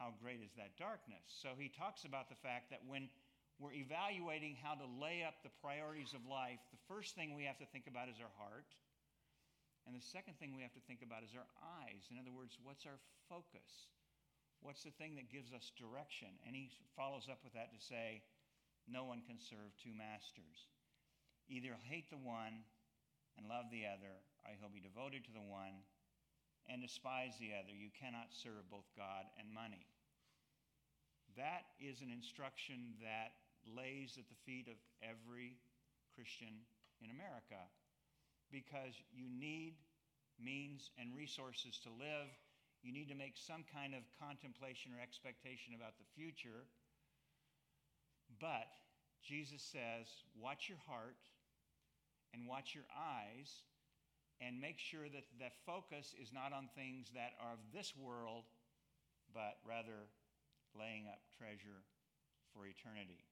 How 0.00 0.16
great 0.16 0.40
is 0.40 0.56
that 0.56 0.72
darkness? 0.80 1.22
So 1.28 1.52
he 1.58 1.68
talks 1.68 2.08
about 2.08 2.32
the 2.32 2.40
fact 2.40 2.72
that 2.72 2.80
when 2.88 3.12
we're 3.60 3.76
evaluating 3.76 4.56
how 4.56 4.74
to 4.74 4.88
lay 4.98 5.22
up 5.22 5.44
the 5.44 5.52
priorities 5.60 6.16
of 6.16 6.24
life, 6.24 6.58
the 6.72 6.80
first 6.88 7.14
thing 7.14 7.36
we 7.36 7.44
have 7.44 7.60
to 7.60 7.68
think 7.68 7.86
about 7.86 8.08
is 8.08 8.16
our 8.18 8.32
heart. 8.40 8.66
And 9.86 9.98
the 9.98 10.04
second 10.04 10.38
thing 10.38 10.54
we 10.54 10.62
have 10.62 10.74
to 10.78 10.84
think 10.86 11.02
about 11.02 11.26
is 11.26 11.34
our 11.34 11.48
eyes. 11.82 12.06
In 12.10 12.18
other 12.18 12.30
words, 12.30 12.54
what's 12.62 12.86
our 12.86 13.02
focus? 13.26 13.90
What's 14.62 14.86
the 14.86 14.94
thing 14.94 15.18
that 15.18 15.26
gives 15.26 15.50
us 15.50 15.74
direction? 15.74 16.30
And 16.46 16.54
he 16.54 16.70
follows 16.94 17.26
up 17.26 17.42
with 17.42 17.54
that 17.58 17.74
to 17.74 17.80
say, 17.82 18.22
no 18.86 19.02
one 19.02 19.26
can 19.26 19.42
serve 19.42 19.74
two 19.78 19.94
masters. 19.94 20.70
Either 21.50 21.74
hate 21.90 22.10
the 22.10 22.22
one 22.22 22.62
and 23.34 23.50
love 23.50 23.66
the 23.74 23.90
other, 23.90 24.22
or 24.46 24.54
he'll 24.54 24.70
be 24.70 24.82
devoted 24.82 25.26
to 25.26 25.34
the 25.34 25.42
one 25.42 25.82
and 26.70 26.78
despise 26.78 27.34
the 27.42 27.50
other. 27.58 27.74
You 27.74 27.90
cannot 27.90 28.30
serve 28.30 28.70
both 28.70 28.86
God 28.94 29.26
and 29.34 29.50
money. 29.50 29.82
That 31.34 31.74
is 31.82 31.98
an 32.04 32.14
instruction 32.14 32.94
that 33.02 33.34
lays 33.66 34.14
at 34.14 34.30
the 34.30 34.38
feet 34.46 34.70
of 34.70 34.78
every 35.02 35.58
Christian 36.14 36.62
in 37.02 37.10
America 37.10 37.58
because 38.52 38.94
you 39.10 39.26
need 39.26 39.74
means 40.36 40.90
and 41.00 41.16
resources 41.16 41.80
to 41.82 41.90
live. 41.90 42.28
You 42.84 42.92
need 42.92 43.08
to 43.08 43.16
make 43.16 43.34
some 43.40 43.64
kind 43.72 43.94
of 43.94 44.02
contemplation 44.20 44.92
or 44.92 45.00
expectation 45.00 45.72
about 45.74 45.96
the 45.96 46.06
future. 46.14 46.68
But 48.38 48.68
Jesus 49.24 49.62
says, 49.62 50.06
watch 50.36 50.68
your 50.68 50.82
heart 50.86 51.16
and 52.34 52.46
watch 52.46 52.74
your 52.74 52.88
eyes 52.92 53.64
and 54.42 54.58
make 54.60 54.78
sure 54.78 55.06
that 55.06 55.30
the 55.38 55.54
focus 55.64 56.14
is 56.18 56.34
not 56.34 56.50
on 56.52 56.66
things 56.74 57.08
that 57.14 57.38
are 57.38 57.54
of 57.54 57.62
this 57.72 57.94
world, 57.94 58.44
but 59.32 59.62
rather 59.62 60.10
laying 60.74 61.06
up 61.06 61.22
treasure 61.38 61.86
for 62.50 62.66
eternity. 62.66 63.22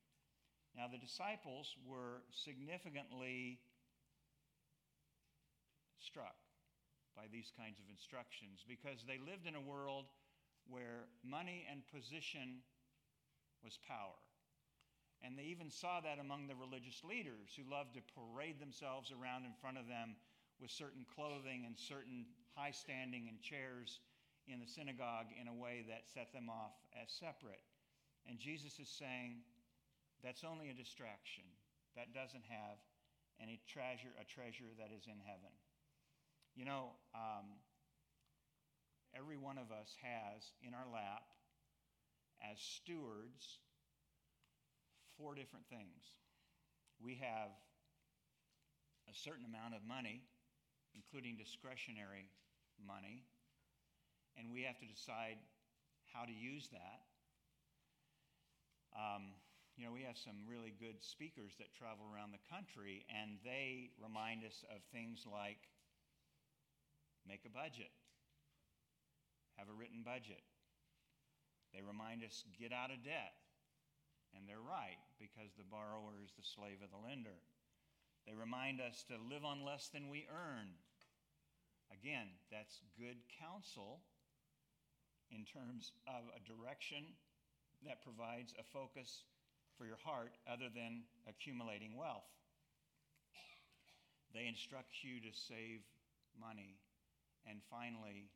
Now, 0.76 0.86
the 0.86 1.02
disciples 1.02 1.74
were 1.82 2.22
significantly 2.30 3.58
struck 6.00 6.36
by 7.16 7.28
these 7.28 7.52
kinds 7.56 7.78
of 7.78 7.88
instructions 7.88 8.64
because 8.66 9.04
they 9.04 9.20
lived 9.20 9.46
in 9.46 9.54
a 9.54 9.62
world 9.62 10.08
where 10.68 11.08
money 11.24 11.66
and 11.70 11.86
position 11.88 12.64
was 13.62 13.78
power. 13.86 14.18
And 15.20 15.36
they 15.36 15.52
even 15.52 15.68
saw 15.68 16.00
that 16.00 16.16
among 16.16 16.48
the 16.48 16.56
religious 16.56 17.04
leaders 17.04 17.52
who 17.52 17.68
loved 17.68 17.92
to 17.94 18.12
parade 18.16 18.56
themselves 18.56 19.12
around 19.12 19.44
in 19.44 19.52
front 19.60 19.76
of 19.76 19.84
them 19.84 20.16
with 20.60 20.72
certain 20.72 21.04
clothing 21.04 21.68
and 21.68 21.76
certain 21.76 22.24
high 22.56 22.72
standing 22.72 23.28
and 23.28 23.36
chairs 23.40 24.00
in 24.48 24.60
the 24.60 24.66
synagogue 24.66 25.28
in 25.36 25.48
a 25.48 25.54
way 25.54 25.84
that 25.88 26.08
set 26.08 26.32
them 26.32 26.48
off 26.48 26.72
as 26.96 27.12
separate. 27.12 27.60
And 28.24 28.40
Jesus 28.40 28.80
is 28.80 28.88
saying 28.88 29.44
that's 30.24 30.44
only 30.44 30.70
a 30.70 30.76
distraction. 30.76 31.44
That 31.96 32.16
doesn't 32.16 32.44
have 32.48 32.80
any 33.40 33.60
treasure, 33.68 34.12
a 34.20 34.24
treasure 34.24 34.72
that 34.78 34.92
is 34.92 35.04
in 35.04 35.20
heaven. 35.24 35.52
You 36.54 36.64
know, 36.64 36.90
um, 37.14 37.46
every 39.16 39.36
one 39.36 39.58
of 39.58 39.70
us 39.70 39.94
has 40.02 40.52
in 40.62 40.74
our 40.74 40.86
lap, 40.92 41.22
as 42.42 42.58
stewards, 42.58 43.58
four 45.16 45.34
different 45.34 45.66
things. 45.68 46.16
We 47.02 47.14
have 47.16 47.50
a 49.08 49.14
certain 49.14 49.44
amount 49.44 49.74
of 49.74 49.82
money, 49.86 50.22
including 50.94 51.36
discretionary 51.36 52.28
money, 52.78 53.24
and 54.36 54.52
we 54.52 54.62
have 54.62 54.78
to 54.80 54.86
decide 54.86 55.36
how 56.12 56.24
to 56.24 56.32
use 56.32 56.68
that. 56.72 57.00
Um, 58.96 59.34
you 59.76 59.86
know, 59.86 59.92
we 59.92 60.02
have 60.02 60.18
some 60.18 60.44
really 60.46 60.74
good 60.78 61.00
speakers 61.00 61.54
that 61.58 61.72
travel 61.72 62.04
around 62.12 62.32
the 62.32 62.42
country, 62.50 63.06
and 63.08 63.38
they 63.44 63.90
remind 64.02 64.44
us 64.44 64.64
of 64.74 64.82
things 64.92 65.24
like 65.24 65.58
Make 67.26 67.44
a 67.46 67.52
budget. 67.52 67.92
Have 69.56 69.68
a 69.68 69.76
written 69.76 70.02
budget. 70.04 70.42
They 71.72 71.82
remind 71.82 72.24
us 72.24 72.42
get 72.58 72.72
out 72.72 72.90
of 72.90 73.04
debt. 73.04 73.36
And 74.34 74.46
they're 74.46 74.62
right 74.62 74.98
because 75.18 75.50
the 75.58 75.66
borrower 75.66 76.22
is 76.22 76.30
the 76.38 76.46
slave 76.46 76.78
of 76.82 76.90
the 76.94 77.02
lender. 77.02 77.42
They 78.26 78.34
remind 78.34 78.80
us 78.80 79.02
to 79.10 79.18
live 79.18 79.44
on 79.44 79.66
less 79.66 79.90
than 79.90 80.08
we 80.08 80.28
earn. 80.30 80.70
Again, 81.90 82.30
that's 82.50 82.78
good 82.94 83.18
counsel 83.42 84.00
in 85.34 85.42
terms 85.42 85.92
of 86.06 86.30
a 86.30 86.42
direction 86.46 87.02
that 87.86 88.02
provides 88.06 88.54
a 88.58 88.64
focus 88.70 89.24
for 89.78 89.86
your 89.86 89.98
heart 90.04 90.36
other 90.46 90.68
than 90.70 91.02
accumulating 91.26 91.96
wealth. 91.96 92.28
They 94.34 94.46
instruct 94.46 95.02
you 95.02 95.18
to 95.20 95.32
save 95.34 95.82
money 96.38 96.78
and 97.48 97.60
finally, 97.70 98.28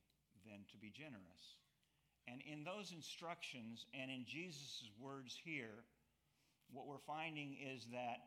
then 0.47 0.65
to 0.73 0.77
be 0.77 0.91
generous. 0.91 1.45
And 2.29 2.41
in 2.49 2.65
those 2.65 2.93
instructions 2.93 3.85
and 3.93 4.11
in 4.11 4.25
Jesus' 4.25 4.89
words 5.01 5.37
here, 5.45 5.85
what 6.73 6.87
we're 6.87 7.05
finding 7.07 7.57
is 7.61 7.85
that 7.93 8.21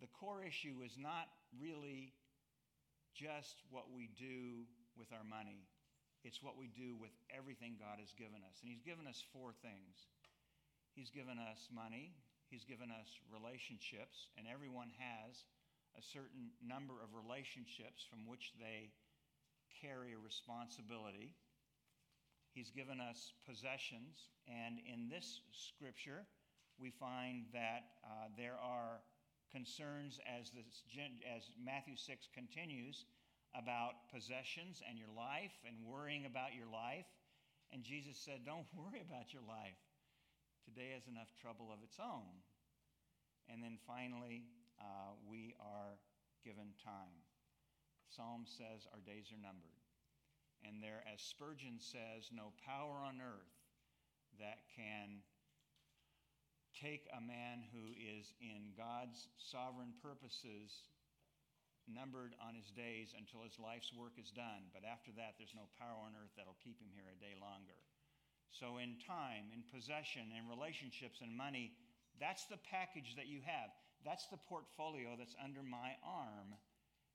the 0.00 0.10
core 0.20 0.44
issue 0.44 0.84
is 0.84 0.96
not 1.00 1.26
really 1.56 2.12
just 3.16 3.64
what 3.70 3.90
we 3.90 4.10
do 4.14 4.68
with 4.96 5.08
our 5.12 5.24
money, 5.24 5.66
it's 6.24 6.42
what 6.42 6.58
we 6.58 6.68
do 6.68 6.94
with 6.98 7.14
everything 7.30 7.78
God 7.78 7.98
has 7.98 8.12
given 8.18 8.44
us. 8.44 8.60
And 8.60 8.68
He's 8.68 8.84
given 8.84 9.06
us 9.06 9.22
four 9.32 9.54
things 9.62 10.06
He's 10.98 11.14
given 11.14 11.38
us 11.38 11.70
money, 11.70 12.10
He's 12.50 12.66
given 12.66 12.90
us 12.90 13.06
relationships, 13.30 14.34
and 14.34 14.50
everyone 14.50 14.90
has 14.98 15.46
a 15.94 16.02
certain 16.02 16.50
number 16.58 16.98
of 16.98 17.14
relationships 17.14 18.02
from 18.10 18.26
which 18.26 18.50
they 18.58 18.90
carry 19.80 20.12
a 20.12 20.18
responsibility. 20.18 21.34
He's 22.52 22.70
given 22.70 23.00
us 23.00 23.32
possessions, 23.46 24.28
and 24.48 24.78
in 24.82 25.08
this 25.08 25.40
scripture, 25.52 26.26
we 26.78 26.90
find 26.90 27.46
that 27.52 28.02
uh, 28.02 28.28
there 28.36 28.58
are 28.58 29.00
concerns 29.52 30.18
as, 30.26 30.50
this, 30.50 30.82
as 31.26 31.50
Matthew 31.58 31.96
6 31.96 32.28
continues 32.34 33.06
about 33.54 34.10
possessions 34.12 34.82
and 34.88 34.98
your 34.98 35.12
life 35.14 35.54
and 35.66 35.76
worrying 35.84 36.26
about 36.26 36.54
your 36.54 36.68
life. 36.68 37.08
And 37.72 37.82
Jesus 37.82 38.18
said, 38.18 38.44
Don't 38.44 38.66
worry 38.76 39.02
about 39.02 39.32
your 39.32 39.42
life. 39.46 39.78
Today 40.64 40.92
has 40.94 41.06
enough 41.08 41.32
trouble 41.40 41.72
of 41.72 41.82
its 41.82 41.96
own. 41.98 42.28
And 43.48 43.62
then 43.62 43.78
finally, 43.86 44.44
uh, 44.80 45.16
we 45.24 45.54
are 45.60 45.96
given 46.44 46.76
time. 46.84 47.27
Psalm 48.08 48.44
says 48.48 48.88
our 48.92 49.04
days 49.04 49.28
are 49.32 49.40
numbered. 49.40 49.76
And 50.66 50.82
there, 50.82 51.06
as 51.06 51.22
Spurgeon 51.22 51.78
says, 51.78 52.34
no 52.34 52.50
power 52.66 52.98
on 53.04 53.22
earth 53.22 53.54
that 54.42 54.66
can 54.74 55.22
take 56.74 57.06
a 57.14 57.22
man 57.22 57.62
who 57.74 57.94
is 57.94 58.34
in 58.38 58.74
God's 58.74 59.30
sovereign 59.38 59.94
purposes 60.02 60.88
numbered 61.88 62.36
on 62.42 62.52
his 62.52 62.68
days 62.74 63.16
until 63.16 63.42
his 63.42 63.56
life's 63.56 63.90
work 63.96 64.14
is 64.20 64.30
done. 64.30 64.68
But 64.76 64.84
after 64.84 65.10
that, 65.16 65.40
there's 65.40 65.56
no 65.56 65.70
power 65.80 65.96
on 66.04 66.12
earth 66.18 66.32
that'll 66.36 66.58
keep 66.60 66.76
him 66.78 66.92
here 66.92 67.08
a 67.08 67.18
day 67.18 67.34
longer. 67.40 67.76
So, 68.52 68.80
in 68.80 68.96
time, 69.04 69.52
in 69.52 69.64
possession, 69.68 70.32
in 70.32 70.48
relationships, 70.48 71.20
and 71.20 71.32
money, 71.32 71.72
that's 72.20 72.48
the 72.48 72.60
package 72.68 73.16
that 73.16 73.28
you 73.28 73.40
have. 73.44 73.72
That's 74.04 74.26
the 74.28 74.40
portfolio 74.48 75.16
that's 75.16 75.36
under 75.36 75.62
my 75.62 75.96
arm 76.00 76.56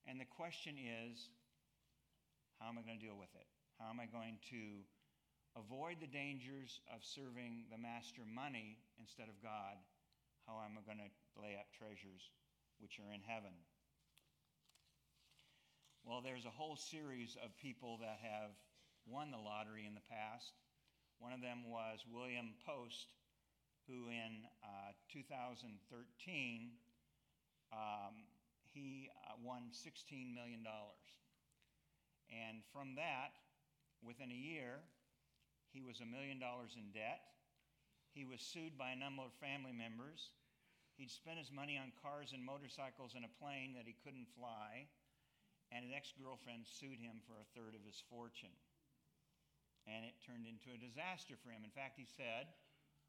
And 0.07 0.19
the 0.19 0.29
question 0.29 0.75
is 0.75 1.29
how 2.59 2.69
am 2.69 2.77
I 2.77 2.83
going 2.83 2.99
to 2.99 3.05
deal 3.05 3.19
with 3.19 3.31
it? 3.35 3.47
How 3.79 3.89
am 3.89 3.99
I 3.99 4.07
going 4.07 4.39
to 4.51 4.83
avoid 5.59 5.99
the 5.99 6.07
dangers 6.07 6.79
of 6.87 7.03
serving 7.03 7.67
the 7.71 7.77
master 7.77 8.23
money 8.23 8.79
instead 8.99 9.27
of 9.27 9.35
God? 9.43 9.75
How 10.47 10.59
am 10.63 10.79
I 10.79 10.83
going 10.83 11.03
to 11.03 11.11
lay 11.39 11.55
up 11.55 11.67
treasures 11.75 12.31
which 12.79 12.99
are 12.99 13.11
in 13.11 13.23
heaven? 13.23 13.55
Well, 16.03 16.19
there's 16.19 16.45
a 16.45 16.51
whole 16.51 16.75
series 16.75 17.37
of 17.39 17.55
people 17.55 17.97
that 18.03 18.19
have 18.19 18.51
won 19.07 19.31
the 19.31 19.39
lottery 19.39 19.87
in 19.87 19.95
the 19.95 20.07
past. 20.11 20.51
One 21.19 21.31
of 21.31 21.39
them 21.39 21.63
was 21.71 22.03
William 22.11 22.55
Post, 22.67 23.15
who 23.87 24.11
in 24.11 24.43
uh, 24.63 24.91
2013 25.11 25.71
um, 27.71 28.27
he 28.73 29.09
uh, 29.29 29.37
won 29.37 29.69
$16 29.69 30.33
million. 30.33 30.65
And 32.33 32.65
from 32.73 32.97
that, 32.97 33.37
within 34.01 34.33
a 34.33 34.35
year, 34.35 34.81
he 35.69 35.81
was 35.81 36.01
a 36.01 36.09
million 36.09 36.41
dollars 36.41 36.73
in 36.73 36.89
debt. 36.89 37.21
He 38.11 38.25
was 38.25 38.41
sued 38.41 38.77
by 38.77 38.93
a 38.93 38.99
number 38.99 39.21
of 39.21 39.33
family 39.37 39.73
members. 39.73 40.33
He'd 40.97 41.09
spent 41.09 41.41
his 41.41 41.49
money 41.49 41.77
on 41.77 41.93
cars 42.01 42.33
and 42.33 42.41
motorcycles 42.41 43.13
and 43.17 43.25
a 43.25 43.37
plane 43.41 43.73
that 43.73 43.89
he 43.89 43.97
couldn't 44.05 44.29
fly 44.37 44.89
and 45.73 45.89
an 45.89 45.97
ex 45.97 46.13
girlfriend 46.13 46.69
sued 46.69 47.01
him 47.01 47.17
for 47.25 47.41
a 47.41 47.49
third 47.57 47.73
of 47.73 47.81
his 47.81 47.97
fortune. 48.05 48.53
And 49.89 50.05
it 50.05 50.21
turned 50.21 50.45
into 50.45 50.69
a 50.69 50.79
disaster 50.79 51.33
for 51.41 51.49
him. 51.49 51.65
In 51.65 51.73
fact, 51.73 51.97
he 51.97 52.05
said, 52.05 52.53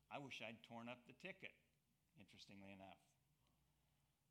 I 0.08 0.18
wish 0.18 0.40
I'd 0.40 0.58
torn 0.64 0.88
up 0.88 1.04
the 1.04 1.14
ticket, 1.20 1.54
interestingly 2.16 2.72
enough. 2.72 3.13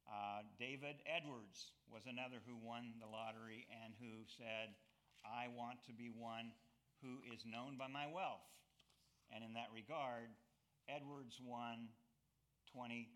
Uh, 0.08 0.44
David 0.60 1.00
Edwards 1.08 1.72
was 1.88 2.04
another 2.06 2.44
who 2.44 2.56
won 2.60 3.00
the 3.00 3.10
lottery 3.10 3.68
and 3.72 3.96
who 3.98 4.28
said, 4.28 4.76
I 5.24 5.48
want 5.48 5.80
to 5.88 5.94
be 5.96 6.12
one 6.12 6.52
who 7.00 7.24
is 7.32 7.48
known 7.48 7.80
by 7.80 7.88
my 7.88 8.08
wealth. 8.08 8.48
And 9.32 9.44
in 9.44 9.56
that 9.56 9.72
regard, 9.72 10.32
Edwards 10.88 11.40
won 11.40 11.88
$27 12.76 13.08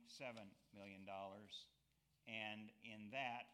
million. 0.71 1.03
And 2.27 2.71
in 2.83 3.11
that, 3.11 3.51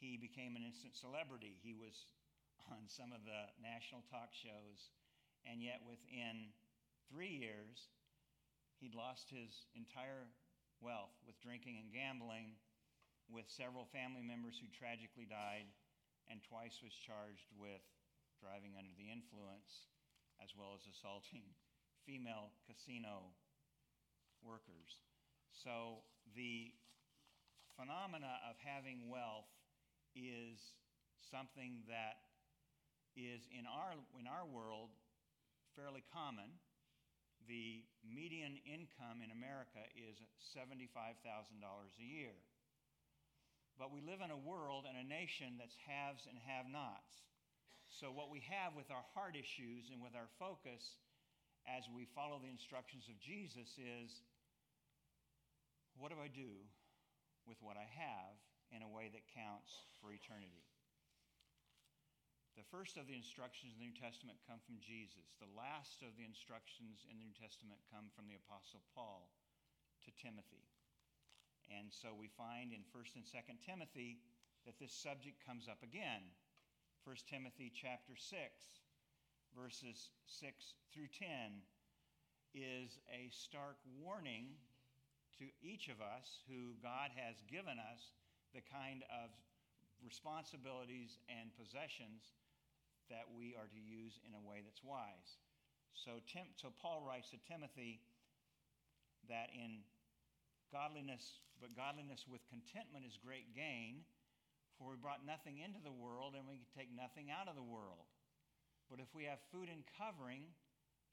he 0.00 0.16
became 0.16 0.56
an 0.56 0.64
instant 0.64 0.96
celebrity. 0.96 1.60
He 1.60 1.76
was 1.76 2.08
on 2.72 2.88
some 2.88 3.12
of 3.12 3.24
the 3.24 3.52
national 3.60 4.04
talk 4.08 4.32
shows, 4.32 4.92
and 5.44 5.60
yet 5.60 5.80
within 5.84 6.52
three 7.08 7.32
years, 7.32 7.92
he'd 8.80 8.96
lost 8.96 9.28
his 9.28 9.68
entire 9.76 10.28
wealth 10.80 11.14
with 11.24 11.36
drinking 11.40 11.80
and 11.80 11.92
gambling, 11.92 12.56
with 13.28 13.46
several 13.48 13.86
family 13.88 14.24
members 14.24 14.58
who 14.58 14.66
tragically 14.74 15.28
died, 15.28 15.68
and 16.28 16.42
twice 16.42 16.82
was 16.82 16.92
charged 16.92 17.46
with 17.56 17.84
driving 18.40 18.74
under 18.76 18.92
the 18.96 19.08
influence, 19.08 19.88
as 20.42 20.52
well 20.56 20.76
as 20.76 20.84
assaulting 20.88 21.44
female 22.08 22.52
casino 22.68 23.32
workers. 24.42 25.00
So 25.52 26.04
the 26.36 26.72
phenomena 27.76 28.40
of 28.48 28.56
having 28.60 29.08
wealth 29.08 29.48
is 30.16 30.58
something 31.30 31.84
that 31.88 32.24
is 33.16 33.44
in 33.52 33.68
our, 33.68 33.96
in 34.18 34.26
our 34.26 34.46
world 34.48 34.90
fairly 35.76 36.04
common. 36.12 36.59
The 37.48 37.82
median 38.04 38.60
income 38.66 39.24
in 39.24 39.32
America 39.32 39.82
is 39.96 40.20
$75,000 40.52 41.16
a 41.20 42.04
year. 42.04 42.36
But 43.78 43.92
we 43.92 44.04
live 44.04 44.20
in 44.20 44.30
a 44.30 44.36
world 44.36 44.84
and 44.84 44.98
a 44.98 45.06
nation 45.06 45.56
that's 45.56 45.76
haves 45.88 46.28
and 46.28 46.36
have 46.44 46.68
nots. 46.68 47.24
So, 47.88 48.12
what 48.12 48.30
we 48.30 48.44
have 48.46 48.76
with 48.76 48.92
our 48.92 49.02
heart 49.16 49.34
issues 49.34 49.90
and 49.90 49.98
with 49.98 50.14
our 50.14 50.30
focus 50.38 50.84
as 51.66 51.88
we 51.90 52.06
follow 52.14 52.38
the 52.38 52.52
instructions 52.52 53.08
of 53.10 53.18
Jesus 53.18 53.66
is 53.80 54.22
what 55.98 56.12
do 56.12 56.20
I 56.22 56.30
do 56.30 56.60
with 57.48 57.58
what 57.64 57.80
I 57.80 57.88
have? 57.88 58.36
in 58.70 58.82
a 58.82 58.88
way 58.88 59.10
that 59.10 59.22
counts 59.34 59.70
for 60.00 60.12
eternity. 60.12 60.69
The 62.58 62.66
first 62.70 62.98
of 62.98 63.06
the 63.06 63.14
instructions 63.14 63.74
in 63.74 63.78
the 63.78 63.86
New 63.88 63.96
Testament 63.96 64.42
come 64.46 64.58
from 64.62 64.82
Jesus. 64.82 65.38
The 65.38 65.50
last 65.54 66.02
of 66.02 66.18
the 66.18 66.26
instructions 66.26 67.06
in 67.06 67.18
the 67.18 67.24
New 67.24 67.34
Testament 67.38 67.78
come 67.90 68.10
from 68.10 68.26
the 68.26 68.38
Apostle 68.38 68.82
Paul 68.94 69.30
to 70.06 70.10
Timothy. 70.18 70.66
And 71.70 71.92
so 71.94 72.10
we 72.10 72.26
find 72.34 72.74
in 72.74 72.82
1st 72.90 73.22
and 73.22 73.26
2nd 73.26 73.58
Timothy 73.62 74.18
that 74.66 74.76
this 74.82 74.92
subject 74.92 75.38
comes 75.46 75.70
up 75.70 75.80
again. 75.86 76.34
1 77.06 77.16
Timothy 77.30 77.70
chapter 77.70 78.18
6 78.18 78.28
verses 79.56 80.10
6 80.26 80.74
through 80.92 81.10
10 81.18 81.62
is 82.54 82.98
a 83.10 83.30
stark 83.30 83.78
warning 84.02 84.58
to 85.38 85.46
each 85.62 85.88
of 85.88 86.02
us 86.02 86.42
who 86.46 86.74
God 86.82 87.10
has 87.14 87.42
given 87.50 87.78
us 87.78 88.14
the 88.54 88.62
kind 88.66 89.02
of 89.08 89.30
responsibilities 90.04 91.18
and 91.28 91.52
possessions 91.56 92.34
that 93.10 93.26
we 93.30 93.58
are 93.58 93.66
to 93.66 93.80
use 93.80 94.18
in 94.22 94.32
a 94.34 94.42
way 94.42 94.62
that's 94.62 94.82
wise. 94.86 95.40
So, 95.94 96.22
Tim, 96.30 96.46
so 96.56 96.70
Paul 96.78 97.02
writes 97.02 97.34
to 97.34 97.38
Timothy 97.44 98.00
that 99.26 99.50
in 99.52 99.82
godliness, 100.70 101.42
but 101.58 101.74
godliness 101.74 102.24
with 102.30 102.40
contentment 102.46 103.04
is 103.04 103.18
great 103.18 103.50
gain, 103.52 104.06
for 104.78 104.94
we 104.94 104.96
brought 104.96 105.26
nothing 105.26 105.60
into 105.60 105.82
the 105.82 105.92
world 105.92 106.38
and 106.38 106.46
we 106.46 106.56
can 106.56 106.70
take 106.72 106.88
nothing 106.94 107.28
out 107.28 107.50
of 107.50 107.58
the 107.58 107.66
world. 107.66 108.08
But 108.88 109.02
if 109.02 109.12
we 109.12 109.28
have 109.28 109.38
food 109.52 109.68
and 109.68 109.84
covering, 109.98 110.46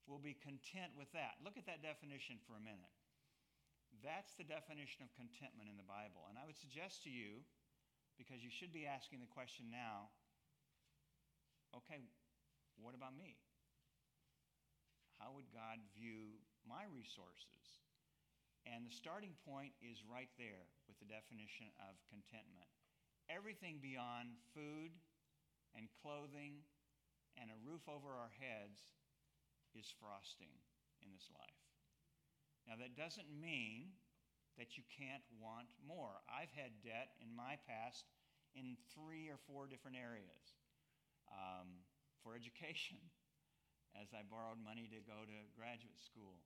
we'll 0.08 0.24
be 0.24 0.38
content 0.40 0.96
with 0.96 1.12
that. 1.12 1.38
Look 1.44 1.60
at 1.60 1.68
that 1.68 1.84
definition 1.84 2.40
for 2.48 2.56
a 2.56 2.64
minute. 2.64 2.94
That's 4.06 4.34
the 4.38 4.48
definition 4.48 5.04
of 5.04 5.10
contentment 5.18 5.68
in 5.68 5.76
the 5.76 5.86
Bible. 5.86 6.30
And 6.30 6.38
I 6.38 6.46
would 6.46 6.58
suggest 6.58 7.04
to 7.04 7.12
you, 7.12 7.44
because 8.18 8.42
you 8.42 8.50
should 8.52 8.74
be 8.74 8.90
asking 8.90 9.22
the 9.22 9.32
question 9.32 9.70
now 9.72 10.10
okay, 11.76 12.02
what 12.82 12.98
about 12.98 13.14
me? 13.14 13.38
How 15.22 15.34
would 15.34 15.50
God 15.54 15.78
view 15.94 16.42
my 16.66 16.90
resources? 16.90 17.86
And 18.66 18.84
the 18.84 18.94
starting 18.94 19.38
point 19.46 19.78
is 19.80 20.02
right 20.04 20.30
there 20.42 20.66
with 20.90 20.98
the 20.98 21.08
definition 21.08 21.70
of 21.80 22.02
contentment. 22.10 22.68
Everything 23.30 23.78
beyond 23.78 24.36
food 24.58 24.92
and 25.78 25.88
clothing 26.02 26.66
and 27.38 27.54
a 27.54 27.64
roof 27.64 27.86
over 27.86 28.10
our 28.18 28.34
heads 28.42 28.82
is 29.78 29.88
frosting 30.02 30.52
in 31.06 31.14
this 31.14 31.30
life. 31.32 31.62
Now, 32.66 32.76
that 32.82 32.98
doesn't 32.98 33.30
mean 33.30 33.96
that 34.58 34.78
you 34.78 34.84
can't 34.90 35.24
want 35.38 35.70
more. 35.86 36.22
I've 36.26 36.52
had 36.54 36.82
debt 36.82 37.14
in 37.22 37.30
my 37.30 37.62
past 37.70 38.10
in 38.58 38.78
three 38.94 39.30
or 39.30 39.38
four 39.46 39.70
different 39.70 39.98
areas. 39.98 40.58
Um, 41.30 41.86
for 42.24 42.34
education, 42.34 42.98
as 44.02 44.10
I 44.12 44.26
borrowed 44.26 44.60
money 44.60 44.90
to 44.90 45.00
go 45.06 45.22
to 45.24 45.38
graduate 45.54 46.02
school, 46.02 46.42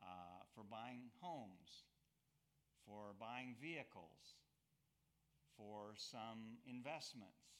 uh, 0.00 0.46
for 0.54 0.62
buying 0.64 1.10
homes, 1.20 1.84
for 2.86 3.12
buying 3.18 3.58
vehicles, 3.60 4.38
for 5.58 5.92
some 5.98 6.62
investments. 6.64 7.52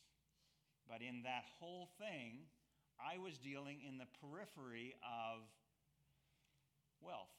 But 0.89 1.03
in 1.03 1.23
that 1.23 1.45
whole 1.59 1.91
thing, 1.99 2.49
I 2.97 3.19
was 3.19 3.37
dealing 3.39 3.81
in 3.87 3.99
the 3.99 4.09
periphery 4.21 4.95
of 5.05 5.45
wealth 7.01 7.37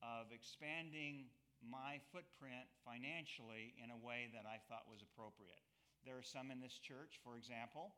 of 0.00 0.32
expanding 0.32 1.28
my 1.64 2.00
footprint 2.12 2.68
financially 2.84 3.76
in 3.80 3.92
a 3.92 4.00
way 4.00 4.32
that 4.32 4.48
I 4.48 4.60
thought 4.68 4.88
was 4.88 5.04
appropriate. 5.04 5.60
There 6.04 6.16
are 6.16 6.24
some 6.24 6.48
in 6.48 6.60
this 6.60 6.80
church, 6.80 7.20
for 7.20 7.36
example, 7.36 7.92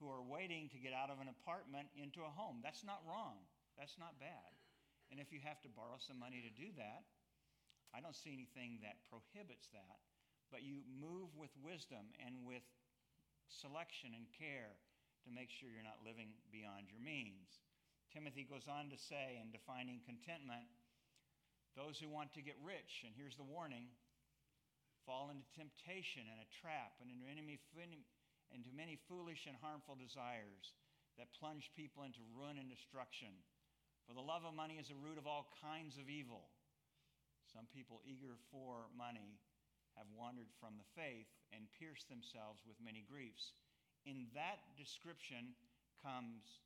who 0.00 0.08
are 0.08 0.24
waiting 0.24 0.72
to 0.72 0.80
get 0.80 0.96
out 0.96 1.12
of 1.12 1.20
an 1.20 1.28
apartment 1.28 1.92
into 1.94 2.24
a 2.24 2.32
home. 2.32 2.64
That's 2.64 2.82
not 2.82 3.04
wrong. 3.04 3.44
That's 3.76 4.00
not 4.00 4.18
bad. 4.18 4.50
And 5.12 5.20
if 5.20 5.28
you 5.28 5.44
have 5.44 5.60
to 5.62 5.70
borrow 5.70 6.00
some 6.00 6.16
money 6.16 6.40
to 6.40 6.52
do 6.52 6.72
that, 6.80 7.04
I 7.92 8.00
don't 8.00 8.16
see 8.16 8.32
anything 8.32 8.80
that 8.80 9.04
prohibits 9.12 9.68
that. 9.76 10.00
But 10.48 10.64
you 10.64 10.80
move 10.88 11.32
with 11.36 11.52
wisdom 11.60 12.12
and 12.16 12.48
with 12.48 12.64
selection 13.48 14.16
and 14.16 14.24
care 14.32 14.80
to 15.24 15.30
make 15.30 15.52
sure 15.52 15.68
you're 15.68 15.84
not 15.84 16.00
living 16.00 16.32
beyond 16.48 16.88
your 16.88 17.00
means. 17.00 17.60
Timothy 18.08 18.44
goes 18.44 18.68
on 18.68 18.88
to 18.92 18.98
say 18.98 19.40
in 19.40 19.52
defining 19.52 20.00
contentment 20.04 20.68
those 21.76 21.96
who 21.96 22.08
want 22.08 22.32
to 22.36 22.44
get 22.44 22.58
rich, 22.60 23.04
and 23.04 23.16
here's 23.16 23.36
the 23.36 23.46
warning, 23.46 23.88
fall 25.08 25.32
into 25.32 25.44
temptation 25.56 26.28
and 26.28 26.38
a 26.38 26.52
trap 26.62 27.00
and 27.00 27.10
into, 27.10 27.26
enemy, 27.26 27.58
into 28.52 28.70
many 28.76 29.00
foolish 29.08 29.48
and 29.48 29.56
harmful 29.58 29.96
desires 29.96 30.76
that 31.16 31.32
plunge 31.36 31.72
people 31.74 32.04
into 32.04 32.22
ruin 32.32 32.60
and 32.60 32.68
destruction. 32.68 33.32
For 34.06 34.14
the 34.14 34.24
love 34.24 34.44
of 34.44 34.56
money 34.56 34.76
is 34.80 34.88
the 34.88 34.98
root 34.98 35.18
of 35.18 35.26
all 35.26 35.48
kinds 35.60 35.96
of 35.96 36.08
evil. 36.08 36.52
Some 37.50 37.68
people 37.68 38.00
eager 38.04 38.40
for 38.48 38.88
money 38.96 39.40
have 39.96 40.08
wandered 40.16 40.48
from 40.56 40.80
the 40.80 40.88
faith 40.96 41.28
and 41.52 41.68
pierced 41.76 42.08
themselves 42.08 42.64
with 42.64 42.80
many 42.80 43.04
griefs. 43.04 43.52
In 44.08 44.32
that 44.32 44.64
description 44.76 45.52
comes 46.00 46.64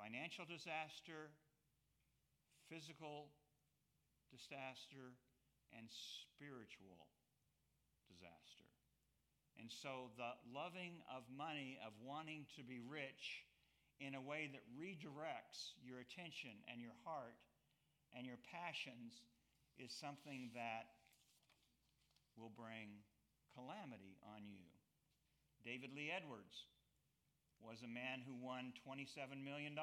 financial 0.00 0.48
disaster, 0.48 1.28
physical 2.72 3.28
disaster, 4.32 5.12
and 5.76 5.86
spiritual 5.92 7.08
disaster. 8.08 8.68
And 9.60 9.68
so 9.68 10.08
the 10.16 10.32
loving 10.48 11.04
of 11.12 11.28
money, 11.28 11.76
of 11.84 11.92
wanting 12.00 12.48
to 12.56 12.64
be 12.64 12.80
rich 12.80 13.44
in 14.00 14.16
a 14.16 14.24
way 14.24 14.50
that 14.50 14.64
redirects 14.74 15.76
your 15.84 16.00
attention 16.00 16.56
and 16.66 16.80
your 16.80 16.96
heart 17.04 17.36
and 18.16 18.26
your 18.26 18.40
passions 18.50 19.20
is 19.78 19.92
something 19.92 20.50
that 20.56 20.88
will 22.36 22.52
bring 22.52 23.04
calamity 23.54 24.16
on 24.34 24.48
you. 24.48 24.64
David 25.64 25.92
Lee 25.94 26.10
Edwards 26.10 26.66
was 27.62 27.78
a 27.84 27.88
man 27.88 28.24
who 28.26 28.34
won 28.34 28.74
$27 28.82 29.38
million. 29.38 29.78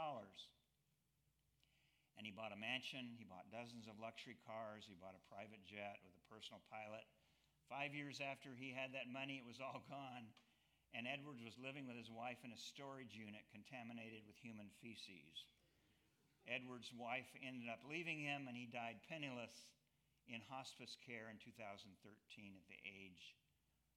And 2.20 2.28
he 2.28 2.36
bought 2.36 2.52
a 2.52 2.60
mansion, 2.60 3.16
he 3.16 3.24
bought 3.24 3.48
dozens 3.48 3.88
of 3.88 3.96
luxury 3.96 4.36
cars, 4.44 4.84
he 4.84 5.00
bought 5.00 5.16
a 5.16 5.30
private 5.32 5.64
jet 5.64 6.04
with 6.04 6.12
a 6.20 6.28
personal 6.28 6.60
pilot. 6.68 7.08
Five 7.72 7.96
years 7.96 8.20
after 8.20 8.52
he 8.52 8.76
had 8.76 8.92
that 8.92 9.08
money, 9.08 9.40
it 9.40 9.48
was 9.48 9.64
all 9.64 9.80
gone. 9.88 10.28
And 10.92 11.08
Edwards 11.08 11.40
was 11.40 11.56
living 11.56 11.88
with 11.88 11.96
his 11.96 12.12
wife 12.12 12.44
in 12.44 12.52
a 12.52 12.60
storage 12.60 13.16
unit 13.16 13.48
contaminated 13.56 14.28
with 14.28 14.36
human 14.36 14.68
feces. 14.84 15.48
Edwards' 16.44 16.92
wife 16.92 17.32
ended 17.40 17.72
up 17.72 17.88
leaving 17.88 18.20
him, 18.20 18.52
and 18.52 18.58
he 18.58 18.68
died 18.68 19.00
penniless 19.08 19.72
in 20.28 20.44
hospice 20.52 21.00
care 21.00 21.32
in 21.32 21.40
2013 21.40 21.88
at 21.96 22.68
the 22.68 22.84
age 22.84 23.38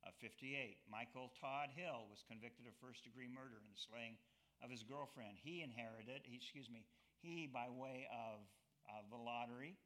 of 0.06 0.14
58. 0.22 0.78
Michael 0.86 1.34
Todd 1.42 1.74
Hill 1.74 2.06
was 2.06 2.22
convicted 2.30 2.70
of 2.70 2.76
first 2.78 3.02
degree 3.02 3.26
murder 3.26 3.58
in 3.58 3.66
the 3.66 3.82
slaying 3.82 4.14
of 4.62 4.70
his 4.70 4.86
girlfriend. 4.86 5.42
He 5.42 5.66
inherited, 5.66 6.22
he, 6.22 6.38
excuse 6.38 6.70
me, 6.70 6.86
he, 7.22 7.46
by 7.46 7.70
way 7.70 8.10
of 8.10 8.42
uh, 8.90 9.06
the 9.06 9.16
lottery, 9.16 9.78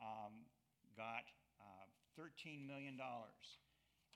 um, 0.00 0.48
got 0.96 1.28
uh, 1.60 1.86
$13 2.16 2.64
million. 2.64 2.96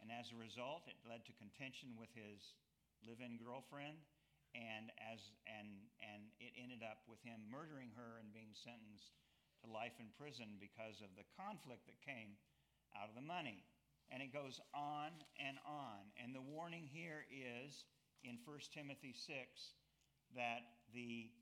And 0.00 0.08
as 0.08 0.32
a 0.32 0.38
result, 0.40 0.88
it 0.88 0.96
led 1.04 1.28
to 1.28 1.32
contention 1.36 1.94
with 2.00 2.10
his 2.16 2.56
live 3.04 3.20
in 3.20 3.36
girlfriend. 3.36 4.00
And, 4.56 4.88
as, 4.96 5.20
and, 5.50 5.66
and 5.98 6.30
it 6.38 6.54
ended 6.54 6.80
up 6.80 7.04
with 7.10 7.18
him 7.26 7.42
murdering 7.50 7.90
her 7.98 8.22
and 8.22 8.30
being 8.30 8.54
sentenced 8.54 9.12
to 9.60 9.66
life 9.66 9.98
in 9.98 10.08
prison 10.14 10.56
because 10.62 11.02
of 11.02 11.10
the 11.18 11.26
conflict 11.34 11.84
that 11.90 11.98
came 12.00 12.38
out 12.94 13.10
of 13.10 13.18
the 13.18 13.24
money. 13.24 13.66
And 14.14 14.22
it 14.22 14.30
goes 14.30 14.62
on 14.72 15.10
and 15.42 15.58
on. 15.66 16.06
And 16.16 16.30
the 16.30 16.44
warning 16.44 16.86
here 16.86 17.26
is 17.28 17.84
in 18.22 18.38
1 18.46 18.72
Timothy 18.72 19.10
6 19.10 19.26
that 20.38 20.86
the 20.94 21.34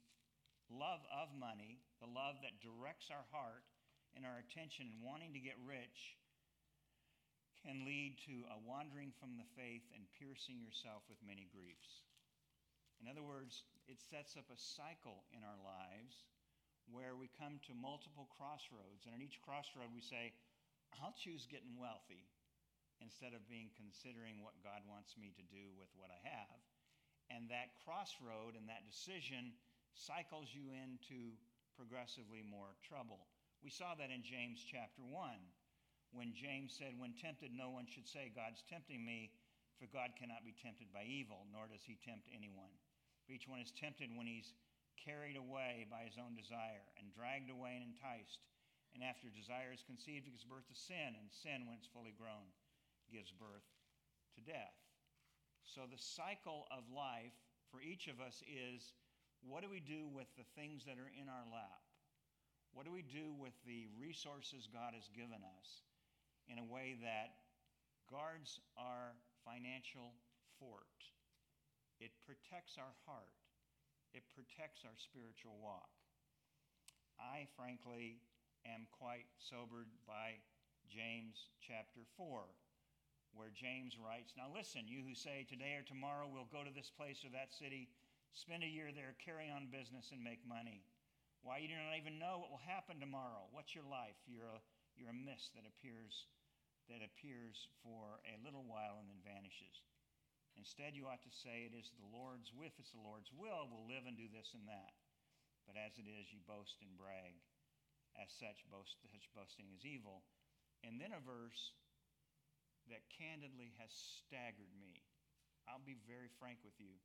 love 0.73 1.05
of 1.13 1.33
money, 1.37 1.81
the 2.01 2.11
love 2.11 2.41
that 2.43 2.61
directs 2.65 3.13
our 3.13 3.25
heart 3.31 3.65
and 4.17 4.25
our 4.25 4.41
attention 4.41 4.89
in 4.89 5.05
wanting 5.05 5.33
to 5.33 5.41
get 5.41 5.57
rich, 5.65 6.17
can 7.63 7.87
lead 7.87 8.19
to 8.27 8.43
a 8.51 8.59
wandering 8.67 9.15
from 9.23 9.39
the 9.39 9.47
faith 9.55 9.87
and 9.95 10.03
piercing 10.19 10.59
yourself 10.59 11.07
with 11.07 11.23
many 11.23 11.47
griefs. 11.55 12.03
In 12.99 13.07
other 13.07 13.23
words, 13.23 13.63
it 13.87 14.03
sets 14.03 14.35
up 14.35 14.51
a 14.51 14.59
cycle 14.59 15.27
in 15.31 15.47
our 15.47 15.59
lives 15.63 16.27
where 16.91 17.15
we 17.15 17.31
come 17.39 17.63
to 17.67 17.75
multiple 17.75 18.27
crossroads. 18.35 19.07
And 19.07 19.15
at 19.15 19.23
each 19.23 19.39
crossroad, 19.43 19.95
we 19.95 20.03
say, 20.03 20.35
I'll 20.99 21.15
choose 21.15 21.47
getting 21.47 21.79
wealthy 21.79 22.27
instead 22.99 23.35
of 23.35 23.47
being 23.51 23.71
considering 23.75 24.43
what 24.43 24.59
God 24.63 24.83
wants 24.87 25.15
me 25.19 25.35
to 25.35 25.45
do 25.51 25.75
with 25.79 25.91
what 25.99 26.11
I 26.11 26.21
have. 26.23 26.61
And 27.31 27.51
that 27.51 27.75
crossroad 27.83 28.59
and 28.59 28.67
that 28.71 28.87
decision 28.87 29.55
cycles 29.95 30.49
you 30.53 30.73
into 30.73 31.37
progressively 31.77 32.45
more 32.45 32.77
trouble. 32.85 33.29
We 33.63 33.71
saw 33.71 33.95
that 33.95 34.11
in 34.11 34.27
James 34.27 34.61
chapter 34.65 35.03
1 35.07 35.13
when 36.13 36.37
James 36.37 36.77
said, 36.77 36.93
When 37.01 37.17
tempted, 37.17 37.57
no 37.57 37.73
one 37.73 37.89
should 37.89 38.07
say, 38.07 38.29
God's 38.33 38.61
tempting 38.69 39.01
me, 39.01 39.33
for 39.81 39.89
God 39.89 40.13
cannot 40.15 40.45
be 40.45 40.53
tempted 40.53 40.93
by 40.93 41.09
evil, 41.09 41.49
nor 41.49 41.67
does 41.67 41.83
he 41.83 41.97
tempt 42.05 42.29
anyone. 42.29 42.71
For 43.25 43.33
each 43.33 43.49
one 43.49 43.65
is 43.65 43.73
tempted 43.73 44.13
when 44.13 44.29
he's 44.29 44.53
carried 45.01 45.41
away 45.41 45.89
by 45.89 46.05
his 46.05 46.21
own 46.21 46.37
desire, 46.37 46.85
and 47.01 47.09
dragged 47.11 47.49
away 47.49 47.81
and 47.81 47.89
enticed. 47.89 48.45
And 48.93 49.01
after 49.01 49.33
desire 49.33 49.73
is 49.73 49.89
conceived, 49.89 50.29
it 50.29 50.37
gives 50.37 50.45
birth 50.45 50.69
to 50.69 50.77
sin, 50.77 51.17
and 51.17 51.33
sin, 51.33 51.65
when 51.65 51.81
it's 51.81 51.89
fully 51.89 52.13
grown, 52.13 52.45
gives 53.09 53.33
birth 53.33 53.65
to 54.37 54.45
death. 54.45 54.77
So 55.65 55.89
the 55.89 55.99
cycle 55.99 56.69
of 56.69 56.85
life 56.93 57.33
for 57.73 57.81
each 57.81 58.05
of 58.13 58.21
us 58.21 58.45
is 58.45 58.93
what 59.43 59.63
do 59.63 59.69
we 59.69 59.81
do 59.81 60.07
with 60.09 60.31
the 60.39 60.47
things 60.55 60.87
that 60.87 60.99
are 60.99 61.13
in 61.13 61.29
our 61.29 61.47
lap? 61.51 61.83
What 62.73 62.87
do 62.87 62.93
we 62.93 63.03
do 63.03 63.35
with 63.37 63.53
the 63.67 63.87
resources 63.99 64.71
God 64.71 64.95
has 64.95 65.11
given 65.13 65.45
us 65.45 65.69
in 66.49 66.59
a 66.59 66.65
way 66.65 66.97
that 67.03 67.37
guards 68.09 68.61
our 68.79 69.13
financial 69.45 70.15
fort? 70.59 70.89
It 72.01 72.11
protects 72.25 72.79
our 72.79 72.97
heart 73.05 73.37
it 74.13 74.29
protects 74.37 74.85
our 74.85 74.97
spiritual 75.01 75.57
walk. 75.57 75.89
I, 77.17 77.49
frankly, 77.57 78.21
am 78.69 78.85
quite 78.93 79.25
sobered 79.41 79.89
by 80.05 80.37
James 80.85 81.49
chapter 81.65 82.05
4, 82.21 82.45
where 83.33 83.49
James 83.57 83.97
writes 83.97 84.37
Now 84.37 84.53
listen, 84.53 84.85
you 84.85 85.01
who 85.01 85.17
say, 85.17 85.49
Today 85.49 85.81
or 85.81 85.85
tomorrow 85.89 86.29
we'll 86.29 86.53
go 86.53 86.61
to 86.61 86.75
this 86.77 86.93
place 86.93 87.25
or 87.25 87.33
that 87.33 87.57
city, 87.57 87.89
spend 88.33 88.65
a 88.65 88.71
year 88.71 88.91
there, 88.93 89.15
carry 89.21 89.53
on 89.53 89.73
business, 89.73 90.11
and 90.13 90.21
make 90.25 90.45
money. 90.45 90.85
Why, 91.43 91.59
you 91.59 91.69
do 91.69 91.77
not 91.77 91.99
even 91.99 92.23
know 92.23 92.39
what 92.39 92.55
will 92.55 92.69
happen 92.69 93.03
tomorrow. 93.03 93.51
What's 93.51 93.75
your 93.75 93.87
life? 93.87 94.17
You're 94.31 94.47
a, 94.47 94.61
you're 94.95 95.13
a 95.13 95.25
mist 95.27 95.53
that 95.59 95.67
appears, 95.67 96.31
that 96.87 97.03
appears 97.03 97.67
for 97.83 98.23
a 98.25 98.39
little 98.41 98.63
while 98.63 99.03
and 99.03 99.11
then 99.11 99.21
vanishes. 99.27 99.83
Instead, 100.55 100.95
you 100.95 101.09
ought 101.09 101.25
to 101.25 101.33
say, 101.33 101.67
It 101.67 101.75
is 101.75 101.91
the 101.97 102.13
Lord's, 102.13 102.53
if 102.55 102.77
it's 102.79 102.93
the 102.93 103.03
Lord's 103.03 103.33
will, 103.33 103.67
we'll 103.67 103.89
live 103.89 104.05
and 104.07 104.15
do 104.15 104.29
this 104.31 104.53
and 104.55 104.69
that. 104.69 104.95
But 105.67 105.81
as 105.81 105.97
it 105.99 106.07
is, 106.07 106.31
you 106.31 106.43
boast 106.45 106.79
and 106.83 106.95
brag. 106.95 107.39
As 108.21 108.29
such, 108.29 108.61
boast, 108.69 109.01
such 109.09 109.27
boasting 109.33 109.73
is 109.73 109.89
evil. 109.89 110.23
And 110.85 111.01
then 111.01 111.17
a 111.17 111.23
verse 111.23 111.73
that 112.91 113.09
candidly 113.09 113.73
has 113.79 113.91
staggered 113.91 114.75
me. 114.77 115.01
I'll 115.65 115.83
be 115.83 115.97
very 116.05 116.29
frank 116.43 116.61
with 116.67 116.77
you. 116.83 116.99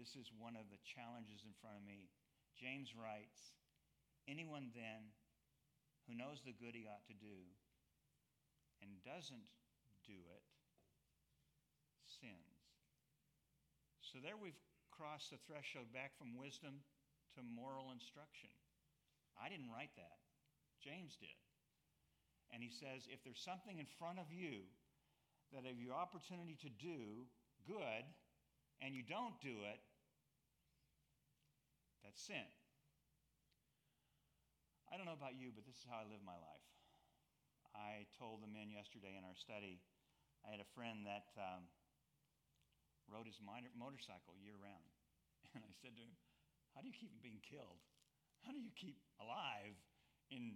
This 0.00 0.16
is 0.16 0.32
one 0.32 0.56
of 0.56 0.64
the 0.72 0.80
challenges 0.80 1.44
in 1.44 1.52
front 1.60 1.76
of 1.76 1.84
me. 1.84 2.08
James 2.56 2.96
writes 2.96 3.52
Anyone 4.24 4.72
then 4.72 5.12
who 6.08 6.16
knows 6.16 6.40
the 6.40 6.56
good 6.56 6.72
he 6.72 6.88
ought 6.88 7.04
to 7.12 7.20
do 7.20 7.36
and 8.80 9.04
doesn't 9.04 9.44
do 10.08 10.16
it 10.16 10.44
sins. 12.08 12.64
So 14.00 14.24
there 14.24 14.40
we've 14.40 14.56
crossed 14.88 15.36
the 15.36 15.40
threshold 15.44 15.92
back 15.92 16.16
from 16.16 16.32
wisdom 16.32 16.80
to 17.36 17.44
moral 17.44 17.92
instruction. 17.92 18.48
I 19.36 19.52
didn't 19.52 19.68
write 19.68 19.92
that, 20.00 20.24
James 20.80 21.20
did. 21.20 21.36
And 22.56 22.64
he 22.64 22.72
says 22.72 23.04
if 23.12 23.20
there's 23.20 23.44
something 23.44 23.76
in 23.76 23.88
front 24.00 24.16
of 24.16 24.32
you 24.32 24.64
that 25.52 25.68
have 25.68 25.76
your 25.76 25.92
opportunity 25.92 26.56
to 26.64 26.72
do 26.72 27.28
good 27.68 28.08
and 28.80 28.96
you 28.96 29.04
don't 29.04 29.36
do 29.44 29.68
it, 29.68 29.80
that's 32.04 32.20
sin. 32.20 32.48
I 34.90 34.98
don't 34.98 35.06
know 35.06 35.14
about 35.16 35.38
you, 35.38 35.54
but 35.54 35.62
this 35.64 35.78
is 35.78 35.86
how 35.86 36.02
I 36.02 36.06
live 36.10 36.22
my 36.26 36.34
life. 36.34 36.66
I 37.70 38.10
told 38.18 38.42
the 38.42 38.50
men 38.50 38.74
yesterday 38.74 39.14
in 39.14 39.22
our 39.22 39.38
study, 39.38 39.78
I 40.42 40.50
had 40.50 40.58
a 40.58 40.70
friend 40.74 41.06
that 41.06 41.30
um, 41.38 41.70
rode 43.06 43.30
his 43.30 43.38
motorcycle 43.42 44.34
year 44.38 44.58
round. 44.58 44.90
And 45.54 45.66
I 45.66 45.74
said 45.82 45.98
to 45.98 46.02
him, 46.02 46.14
How 46.74 46.82
do 46.82 46.86
you 46.86 46.94
keep 46.94 47.10
being 47.22 47.42
killed? 47.42 47.82
How 48.46 48.54
do 48.54 48.60
you 48.62 48.70
keep 48.78 49.02
alive 49.18 49.74
in 50.30 50.54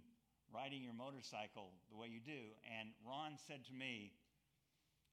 riding 0.53 0.79
your 0.81 0.95
motorcycle 0.95 1.75
the 1.91 1.99
way 1.99 2.07
you 2.07 2.23
do? 2.23 2.55
And 2.63 2.95
Ron 3.03 3.35
said 3.35 3.67
to 3.67 3.73
me, 3.73 4.15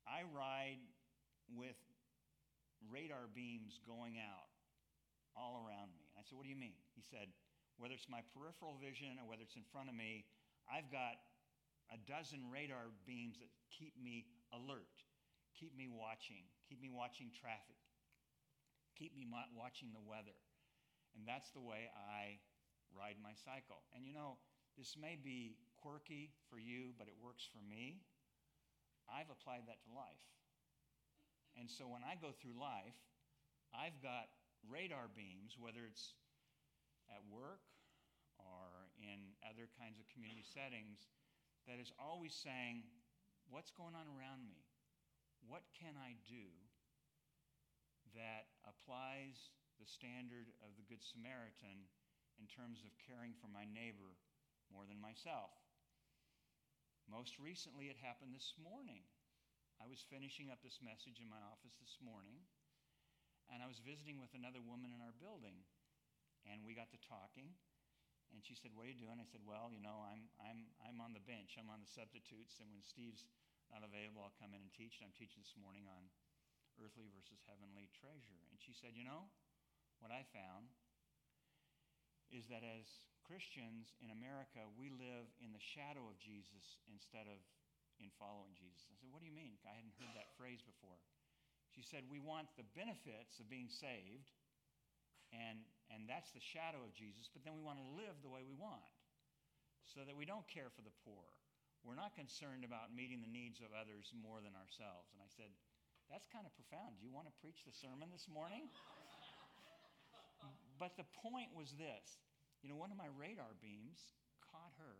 I 0.06 0.22
ride 0.30 0.78
with 1.50 1.78
radar 2.90 3.26
beams 3.34 3.78
going 3.86 4.18
out 4.18 4.50
all 5.34 5.62
around 5.66 5.90
me. 5.98 6.01
I 6.22 6.24
said, 6.30 6.38
What 6.38 6.46
do 6.46 6.54
you 6.54 6.60
mean? 6.60 6.78
He 6.94 7.02
said, 7.02 7.34
Whether 7.82 7.98
it's 7.98 8.06
my 8.06 8.22
peripheral 8.30 8.78
vision 8.78 9.18
or 9.18 9.26
whether 9.26 9.42
it's 9.42 9.58
in 9.58 9.66
front 9.74 9.90
of 9.90 9.98
me, 9.98 10.22
I've 10.70 10.86
got 10.94 11.18
a 11.90 11.98
dozen 12.06 12.46
radar 12.46 12.94
beams 13.02 13.42
that 13.42 13.50
keep 13.74 13.98
me 13.98 14.30
alert, 14.54 15.02
keep 15.58 15.74
me 15.74 15.90
watching, 15.90 16.46
keep 16.70 16.78
me 16.78 16.94
watching 16.94 17.34
traffic, 17.34 17.82
keep 18.94 19.10
me 19.18 19.26
watching 19.58 19.90
the 19.90 20.04
weather. 20.06 20.38
And 21.18 21.26
that's 21.26 21.50
the 21.50 21.60
way 21.60 21.90
I 21.90 22.38
ride 22.94 23.18
my 23.18 23.34
cycle. 23.34 23.82
And 23.90 24.06
you 24.06 24.14
know, 24.14 24.38
this 24.78 24.94
may 24.94 25.18
be 25.18 25.58
quirky 25.82 26.30
for 26.46 26.62
you, 26.62 26.94
but 26.94 27.10
it 27.10 27.18
works 27.18 27.42
for 27.50 27.60
me. 27.66 27.98
I've 29.10 29.28
applied 29.28 29.66
that 29.66 29.82
to 29.84 29.90
life. 29.90 30.22
And 31.58 31.68
so 31.68 31.90
when 31.90 32.00
I 32.06 32.14
go 32.16 32.30
through 32.30 32.56
life, 32.56 32.96
I've 33.74 33.98
got 34.00 34.32
radar 34.66 35.10
beams, 35.12 35.58
whether 35.58 35.86
it's 35.86 36.14
at 37.10 37.22
work 37.28 37.62
or 38.38 38.90
in 38.98 39.34
other 39.42 39.68
kinds 39.78 39.98
of 39.98 40.06
community 40.10 40.44
settings, 40.46 41.10
that 41.66 41.78
is 41.78 41.92
always 41.98 42.34
saying, 42.34 42.82
What's 43.50 43.74
going 43.74 43.92
on 43.92 44.08
around 44.08 44.46
me? 44.46 44.64
What 45.44 45.66
can 45.74 45.98
I 45.98 46.14
do 46.24 46.46
that 48.14 48.48
applies 48.62 49.50
the 49.76 49.88
standard 49.88 50.48
of 50.62 50.72
the 50.78 50.86
Good 50.86 51.02
Samaritan 51.02 51.90
in 52.38 52.46
terms 52.46 52.86
of 52.86 52.94
caring 53.02 53.34
for 53.36 53.50
my 53.50 53.66
neighbor 53.66 54.14
more 54.70 54.86
than 54.86 55.02
myself? 55.02 55.52
Most 57.10 57.36
recently, 57.42 57.90
it 57.90 57.98
happened 57.98 58.32
this 58.32 58.54
morning. 58.62 59.02
I 59.82 59.90
was 59.90 60.06
finishing 60.06 60.54
up 60.54 60.62
this 60.62 60.78
message 60.78 61.18
in 61.18 61.26
my 61.26 61.42
office 61.50 61.74
this 61.82 61.98
morning, 61.98 62.38
and 63.52 63.60
I 63.60 63.68
was 63.68 63.78
visiting 63.84 64.16
with 64.16 64.32
another 64.32 64.64
woman 64.64 64.96
in 64.96 65.04
our 65.04 65.12
building. 65.20 65.60
And 66.48 66.64
we 66.66 66.74
got 66.74 66.90
to 66.90 66.98
talking, 67.06 67.54
and 68.34 68.42
she 68.42 68.56
said, 68.58 68.74
What 68.74 68.88
are 68.88 68.90
you 68.90 68.98
doing? 68.98 69.20
I 69.20 69.28
said, 69.28 69.44
Well, 69.46 69.70
you 69.70 69.78
know, 69.78 70.02
I'm, 70.02 70.26
I'm, 70.42 70.66
I'm 70.82 70.98
on 70.98 71.12
the 71.12 71.22
bench, 71.22 71.54
I'm 71.54 71.70
on 71.70 71.84
the 71.84 71.92
substitutes, 71.92 72.58
and 72.58 72.72
when 72.72 72.82
Steve's 72.82 73.28
not 73.70 73.84
available, 73.86 74.24
I'll 74.24 74.40
come 74.42 74.56
in 74.56 74.64
and 74.64 74.72
teach. 74.72 74.98
And 74.98 75.06
I'm 75.06 75.14
teaching 75.14 75.44
this 75.44 75.54
morning 75.54 75.86
on 75.86 76.08
earthly 76.80 77.06
versus 77.12 77.44
heavenly 77.46 77.92
treasure. 77.94 78.40
And 78.50 78.58
she 78.58 78.74
said, 78.74 78.96
You 78.96 79.06
know, 79.06 79.28
what 80.02 80.10
I 80.10 80.24
found 80.32 80.72
is 82.32 82.48
that 82.48 82.64
as 82.64 82.88
Christians 83.22 83.92
in 84.00 84.10
America, 84.10 84.64
we 84.74 84.88
live 84.90 85.28
in 85.38 85.52
the 85.52 85.62
shadow 85.62 86.08
of 86.08 86.16
Jesus 86.18 86.80
instead 86.88 87.28
of 87.28 87.38
in 88.00 88.08
following 88.18 88.56
Jesus. 88.56 88.88
I 88.90 88.96
said, 88.98 89.12
What 89.12 89.22
do 89.22 89.28
you 89.28 89.36
mean? 89.36 89.60
I 89.62 89.76
hadn't 89.76 89.94
heard 90.00 90.10
that 90.16 90.32
phrase 90.40 90.64
before. 90.64 90.98
She 91.72 91.82
said, 91.82 92.04
We 92.12 92.20
want 92.20 92.52
the 92.60 92.68
benefits 92.76 93.40
of 93.40 93.48
being 93.48 93.72
saved, 93.72 94.28
and, 95.32 95.64
and 95.88 96.04
that's 96.04 96.30
the 96.36 96.44
shadow 96.44 96.84
of 96.84 96.92
Jesus, 96.92 97.32
but 97.32 97.42
then 97.42 97.56
we 97.56 97.64
want 97.64 97.80
to 97.80 97.88
live 97.96 98.20
the 98.20 98.32
way 98.32 98.44
we 98.44 98.56
want 98.56 98.84
so 99.88 100.04
that 100.04 100.14
we 100.14 100.28
don't 100.28 100.44
care 100.46 100.68
for 100.72 100.84
the 100.84 100.94
poor. 101.02 101.24
We're 101.82 101.98
not 101.98 102.14
concerned 102.14 102.62
about 102.62 102.94
meeting 102.94 103.24
the 103.24 103.32
needs 103.32 103.58
of 103.58 103.74
others 103.74 104.14
more 104.14 104.38
than 104.38 104.54
ourselves. 104.54 105.10
And 105.10 105.18
I 105.18 105.26
said, 105.32 105.50
That's 106.12 106.28
kind 106.28 106.44
of 106.44 106.52
profound. 106.54 107.00
Do 107.00 107.08
you 107.08 107.14
want 107.14 107.26
to 107.26 107.34
preach 107.40 107.64
the 107.64 107.74
sermon 107.74 108.12
this 108.12 108.28
morning? 108.28 108.68
but 110.82 110.94
the 111.00 111.08
point 111.24 111.50
was 111.56 111.74
this 111.74 112.20
you 112.62 112.70
know, 112.70 112.78
one 112.78 112.94
of 112.94 112.98
my 113.00 113.10
radar 113.18 113.58
beams 113.58 114.14
caught 114.38 114.70
her 114.78 114.94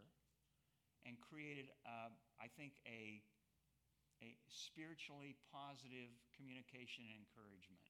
and 1.07 1.15
created, 1.23 1.71
uh, 1.87 2.11
I 2.43 2.51
think, 2.59 2.75
a, 2.87 3.23
a 4.23 4.39
spiritually 4.47 5.35
positive 5.51 6.15
communication 6.39 7.05
and 7.11 7.19
encouragement. 7.19 7.83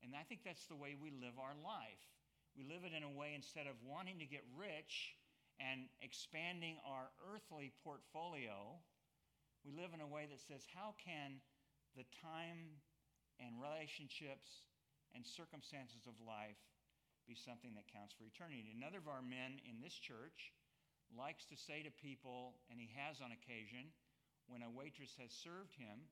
And 0.00 0.14
I 0.14 0.22
think 0.22 0.46
that's 0.46 0.70
the 0.70 0.78
way 0.78 0.94
we 0.94 1.10
live 1.10 1.36
our 1.42 1.58
life. 1.58 2.06
We 2.54 2.62
live 2.62 2.86
it 2.86 2.94
in 2.94 3.02
a 3.02 3.10
way 3.10 3.34
instead 3.34 3.66
of 3.66 3.74
wanting 3.82 4.22
to 4.22 4.28
get 4.30 4.46
rich 4.54 5.18
and 5.58 5.90
expanding 6.00 6.78
our 6.86 7.10
earthly 7.34 7.74
portfolio, 7.82 8.78
we 9.66 9.74
live 9.74 9.90
in 9.92 10.00
a 10.00 10.08
way 10.08 10.30
that 10.30 10.40
says, 10.40 10.62
how 10.70 10.94
can 11.02 11.42
the 11.98 12.06
time 12.22 12.78
and 13.40 13.60
relationships 13.60 14.68
and 15.12 15.24
circumstances 15.24 16.04
of 16.08 16.16
life 16.24 16.60
be 17.26 17.34
something 17.34 17.74
that 17.74 17.90
counts 17.90 18.14
for 18.14 18.24
eternity. 18.24 18.70
Another 18.70 19.02
of 19.02 19.10
our 19.10 19.24
men 19.24 19.58
in 19.66 19.82
this 19.82 19.98
church 19.98 20.54
likes 21.10 21.42
to 21.50 21.58
say 21.58 21.82
to 21.82 21.90
people, 21.90 22.62
and 22.70 22.78
he 22.78 22.90
has 22.94 23.18
on 23.18 23.34
occasion, 23.34 23.90
when 24.46 24.62
a 24.62 24.70
waitress 24.70 25.14
has 25.18 25.30
served 25.30 25.74
him, 25.74 26.06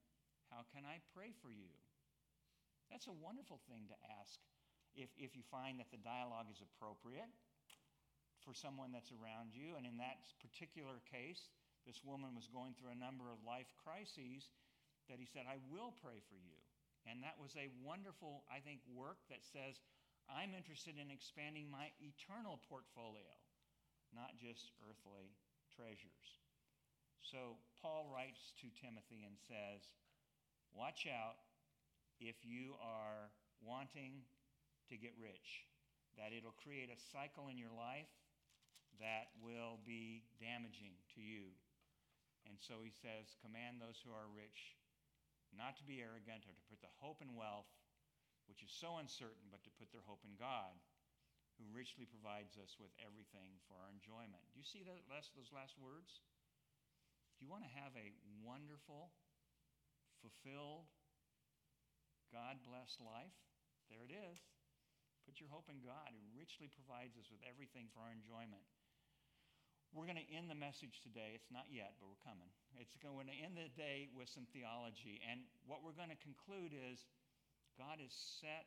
How 0.50 0.66
can 0.74 0.86
I 0.86 1.02
pray 1.14 1.34
for 1.42 1.50
you? 1.50 1.70
That's 2.90 3.08
a 3.08 3.16
wonderful 3.16 3.58
thing 3.66 3.88
to 3.90 3.96
ask 4.20 4.38
if, 4.94 5.10
if 5.18 5.34
you 5.34 5.42
find 5.50 5.80
that 5.80 5.90
the 5.90 6.02
dialogue 6.02 6.46
is 6.52 6.62
appropriate 6.62 7.30
for 8.44 8.52
someone 8.52 8.92
that's 8.92 9.10
around 9.10 9.56
you. 9.56 9.74
And 9.74 9.88
in 9.88 9.98
that 9.98 10.22
particular 10.38 11.00
case, 11.08 11.50
this 11.88 12.04
woman 12.04 12.36
was 12.36 12.46
going 12.52 12.76
through 12.76 12.92
a 12.92 13.00
number 13.00 13.32
of 13.32 13.42
life 13.42 13.68
crises 13.80 14.52
that 15.08 15.20
he 15.20 15.26
said, 15.28 15.48
I 15.48 15.60
will 15.68 15.92
pray 16.00 16.20
for 16.28 16.36
you. 16.36 16.56
And 17.04 17.20
that 17.20 17.36
was 17.36 17.52
a 17.60 17.68
wonderful, 17.84 18.48
I 18.48 18.64
think, 18.64 18.80
work 18.88 19.20
that 19.28 19.44
says, 19.44 19.76
I'm 20.24 20.56
interested 20.56 20.96
in 20.96 21.12
expanding 21.12 21.68
my 21.68 21.92
eternal 22.00 22.56
portfolio, 22.64 23.28
not 24.16 24.40
just 24.40 24.72
earthly 24.80 25.36
treasures. 25.76 26.40
So 27.24 27.56
Paul 27.80 28.06
writes 28.12 28.52
to 28.60 28.68
Timothy 28.76 29.24
and 29.24 29.34
says, 29.40 29.80
Watch 30.76 31.08
out 31.08 31.40
if 32.20 32.36
you 32.44 32.76
are 32.78 33.32
wanting 33.64 34.22
to 34.92 34.94
get 35.00 35.16
rich, 35.16 35.64
that 36.20 36.36
it'll 36.36 36.54
create 36.60 36.92
a 36.92 37.00
cycle 37.10 37.48
in 37.48 37.56
your 37.56 37.72
life 37.72 38.10
that 39.00 39.32
will 39.40 39.80
be 39.82 40.22
damaging 40.36 40.94
to 41.16 41.20
you. 41.24 41.50
And 42.44 42.60
so 42.60 42.84
he 42.84 42.92
says, 42.92 43.34
Command 43.40 43.80
those 43.80 43.98
who 44.04 44.12
are 44.12 44.28
rich 44.28 44.76
not 45.54 45.78
to 45.80 45.86
be 45.86 46.02
arrogant 46.02 46.44
or 46.44 46.54
to 46.54 46.68
put 46.68 46.82
the 46.82 46.92
hope 47.00 47.24
in 47.24 47.32
wealth 47.38 47.70
which 48.46 48.60
is 48.60 48.72
so 48.72 49.00
uncertain, 49.00 49.48
but 49.48 49.64
to 49.64 49.76
put 49.80 49.88
their 49.92 50.04
hope 50.04 50.20
in 50.24 50.36
God, 50.36 50.76
who 51.56 51.64
richly 51.70 52.04
provides 52.04 52.58
us 52.58 52.76
with 52.76 52.92
everything 53.00 53.56
for 53.64 53.78
our 53.78 53.90
enjoyment. 53.94 54.42
Do 54.52 54.58
you 54.58 54.66
see 54.66 54.82
that 54.84 55.06
last, 55.08 55.32
those 55.38 55.54
last 55.54 55.78
words? 55.78 56.20
Do 57.36 57.44
you 57.44 57.50
want 57.50 57.66
to 57.66 57.72
have 57.82 57.92
a 57.98 58.14
wonderful, 58.40 59.10
fulfilled, 60.22 60.86
God 62.30 62.62
blessed 62.62 63.02
life? 63.02 63.34
There 63.90 64.06
it 64.06 64.14
is. 64.14 64.38
Put 65.24 65.40
your 65.40 65.48
hope 65.48 65.72
in 65.72 65.80
God, 65.80 66.12
who 66.12 66.20
richly 66.36 66.68
provides 66.68 67.16
us 67.16 67.32
with 67.32 67.40
everything 67.48 67.88
for 67.90 68.04
our 68.04 68.12
enjoyment. 68.12 68.64
We're 69.94 70.10
going 70.10 70.20
to 70.20 70.30
end 70.34 70.50
the 70.50 70.58
message 70.58 71.00
today. 71.06 71.38
It's 71.38 71.54
not 71.54 71.70
yet, 71.70 71.94
but 72.02 72.10
we're 72.10 72.26
coming. 72.26 72.50
It's 72.74 72.98
going 72.98 73.30
to 73.30 73.36
end 73.38 73.54
the 73.54 73.70
day 73.78 74.10
with 74.10 74.26
some 74.26 74.44
theology. 74.50 75.22
And 75.22 75.46
what 75.70 75.86
we're 75.86 75.94
going 75.94 76.10
to 76.10 76.18
conclude 76.18 76.74
is 76.74 77.06
God 77.78 78.02
has 78.02 78.10
set 78.42 78.66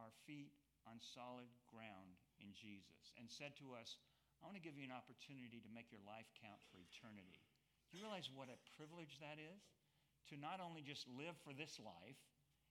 our 0.00 0.08
feet 0.24 0.56
on 0.88 0.96
solid 0.98 1.46
ground 1.68 2.16
in 2.40 2.56
Jesus 2.56 3.12
and 3.20 3.28
said 3.28 3.52
to 3.60 3.76
us, 3.76 4.00
I 4.40 4.48
want 4.48 4.56
to 4.58 4.64
give 4.64 4.74
you 4.74 4.88
an 4.88 4.96
opportunity 4.96 5.62
to 5.62 5.70
make 5.70 5.92
your 5.92 6.02
life 6.02 6.26
count 6.40 6.58
for 6.72 6.80
eternity. 6.82 7.51
Do 7.92 8.00
you 8.00 8.08
realize 8.08 8.32
what 8.32 8.48
a 8.48 8.56
privilege 8.80 9.20
that 9.20 9.36
is? 9.36 9.60
To 10.32 10.40
not 10.40 10.64
only 10.64 10.80
just 10.80 11.04
live 11.12 11.36
for 11.44 11.52
this 11.52 11.76
life 11.76 12.16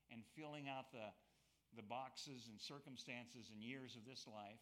and 0.10 0.25
filling 0.34 0.65
out 0.65 0.89
the, 0.89 1.13
the 1.77 1.86
boxes 1.86 2.49
and 2.49 2.57
circumstances 2.57 3.53
and 3.53 3.62
years 3.62 3.93
of 3.93 4.01
this 4.01 4.25
life, 4.25 4.57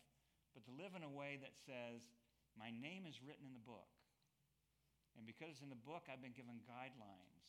but 0.52 0.68
to 0.68 0.76
live 0.76 1.00
in 1.00 1.08
a 1.08 1.16
way 1.16 1.40
that 1.40 1.56
says, 1.56 2.12
My 2.60 2.76
name 2.76 3.08
is 3.08 3.24
written 3.24 3.48
in 3.48 3.56
the 3.56 3.64
book. 3.64 3.88
And 5.16 5.24
because 5.24 5.64
in 5.64 5.72
the 5.72 5.80
book, 5.80 6.12
I've 6.12 6.20
been 6.20 6.36
given 6.36 6.60
guidelines 6.68 7.48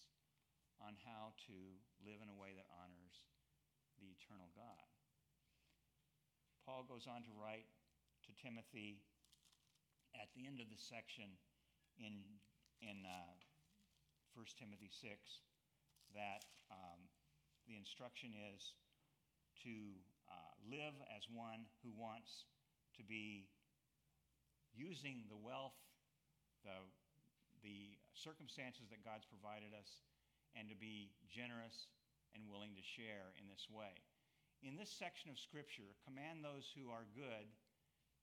on 0.79 0.95
how 1.03 1.35
to 1.51 1.57
live 2.07 2.23
in 2.23 2.31
a 2.31 2.39
way 2.39 2.55
that 2.55 2.71
honors 2.79 3.27
the 3.99 4.07
eternal 4.07 4.55
God. 4.55 4.87
Paul 6.63 6.87
goes 6.87 7.11
on 7.11 7.27
to 7.27 7.33
write 7.35 7.67
to 8.23 8.31
Timothy 8.39 9.03
at 10.15 10.31
the 10.39 10.47
end 10.47 10.63
of 10.63 10.71
the 10.71 10.79
section 10.79 11.35
in, 11.99 12.23
in 12.83 13.05
uh, 13.05 13.37
1 14.35 14.47
Timothy 14.59 14.91
6 14.91 15.13
that 16.17 16.45
um, 16.73 17.01
the 17.69 17.77
instruction 17.77 18.35
is 18.55 18.75
to 19.63 19.95
uh, 20.27 20.53
live 20.67 20.97
as 21.13 21.29
one 21.31 21.69
who 21.85 21.93
wants 21.95 22.49
to 22.97 23.03
be 23.05 23.47
using 24.75 25.27
the 25.29 25.37
wealth, 25.37 25.77
the, 26.65 26.77
the 27.63 27.97
circumstances 28.15 28.89
that 28.91 29.05
God's 29.05 29.27
provided 29.29 29.77
us, 29.77 30.03
and 30.57 30.67
to 30.71 30.77
be 30.79 31.15
generous 31.31 31.91
and 32.35 32.47
willing 32.47 32.75
to 32.75 32.85
share 32.85 33.35
in 33.39 33.47
this 33.47 33.67
way. 33.71 33.95
In 34.63 34.77
this 34.77 34.93
section 34.93 35.33
of 35.33 35.41
Scripture, 35.41 35.97
command 36.05 36.45
those 36.45 36.69
who 36.77 36.93
are 36.93 37.09
good 37.17 37.49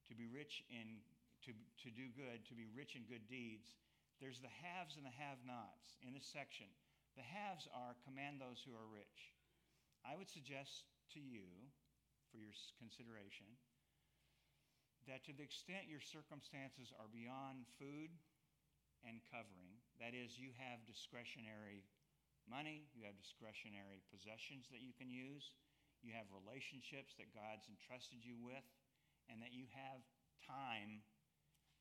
to 0.08 0.14
be 0.16 0.30
rich 0.30 0.64
in, 0.70 1.02
to, 1.44 1.52
to 1.52 1.90
do 1.92 2.08
good, 2.14 2.46
to 2.48 2.56
be 2.56 2.70
rich 2.72 2.96
in 2.96 3.04
good 3.10 3.26
deeds. 3.28 3.76
There's 4.18 4.42
the 4.42 4.54
haves 4.66 4.98
and 4.98 5.06
the 5.06 5.14
have 5.14 5.38
nots 5.46 6.02
in 6.02 6.14
this 6.14 6.26
section. 6.26 6.68
The 7.14 7.26
haves 7.26 7.70
are 7.70 7.98
command 8.02 8.42
those 8.42 8.62
who 8.66 8.74
are 8.74 8.90
rich. 8.90 9.34
I 10.02 10.18
would 10.18 10.30
suggest 10.30 10.90
to 11.14 11.22
you, 11.22 11.46
for 12.30 12.42
your 12.42 12.54
consideration, 12.82 13.48
that 15.06 15.24
to 15.26 15.34
the 15.34 15.46
extent 15.46 15.88
your 15.88 16.04
circumstances 16.04 16.92
are 16.98 17.08
beyond 17.10 17.70
food 17.80 18.12
and 19.06 19.24
covering, 19.30 19.78
that 20.02 20.18
is, 20.18 20.36
you 20.36 20.52
have 20.58 20.84
discretionary 20.84 21.86
money, 22.50 22.90
you 22.98 23.06
have 23.06 23.16
discretionary 23.16 24.04
possessions 24.10 24.68
that 24.74 24.84
you 24.84 24.92
can 24.98 25.08
use, 25.08 25.54
you 26.02 26.12
have 26.14 26.28
relationships 26.34 27.16
that 27.18 27.32
God's 27.34 27.70
entrusted 27.70 28.22
you 28.26 28.38
with, 28.38 28.66
and 29.30 29.40
that 29.42 29.54
you 29.54 29.70
have 29.74 30.02
time 30.44 31.04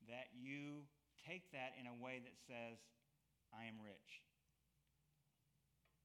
that 0.05 0.29
you 0.35 0.85
take 1.27 1.51
that 1.51 1.75
in 1.75 1.91
a 1.91 1.95
way 1.99 2.23
that 2.23 2.39
says, 2.47 2.79
I 3.51 3.67
am 3.67 3.83
rich. 3.83 4.23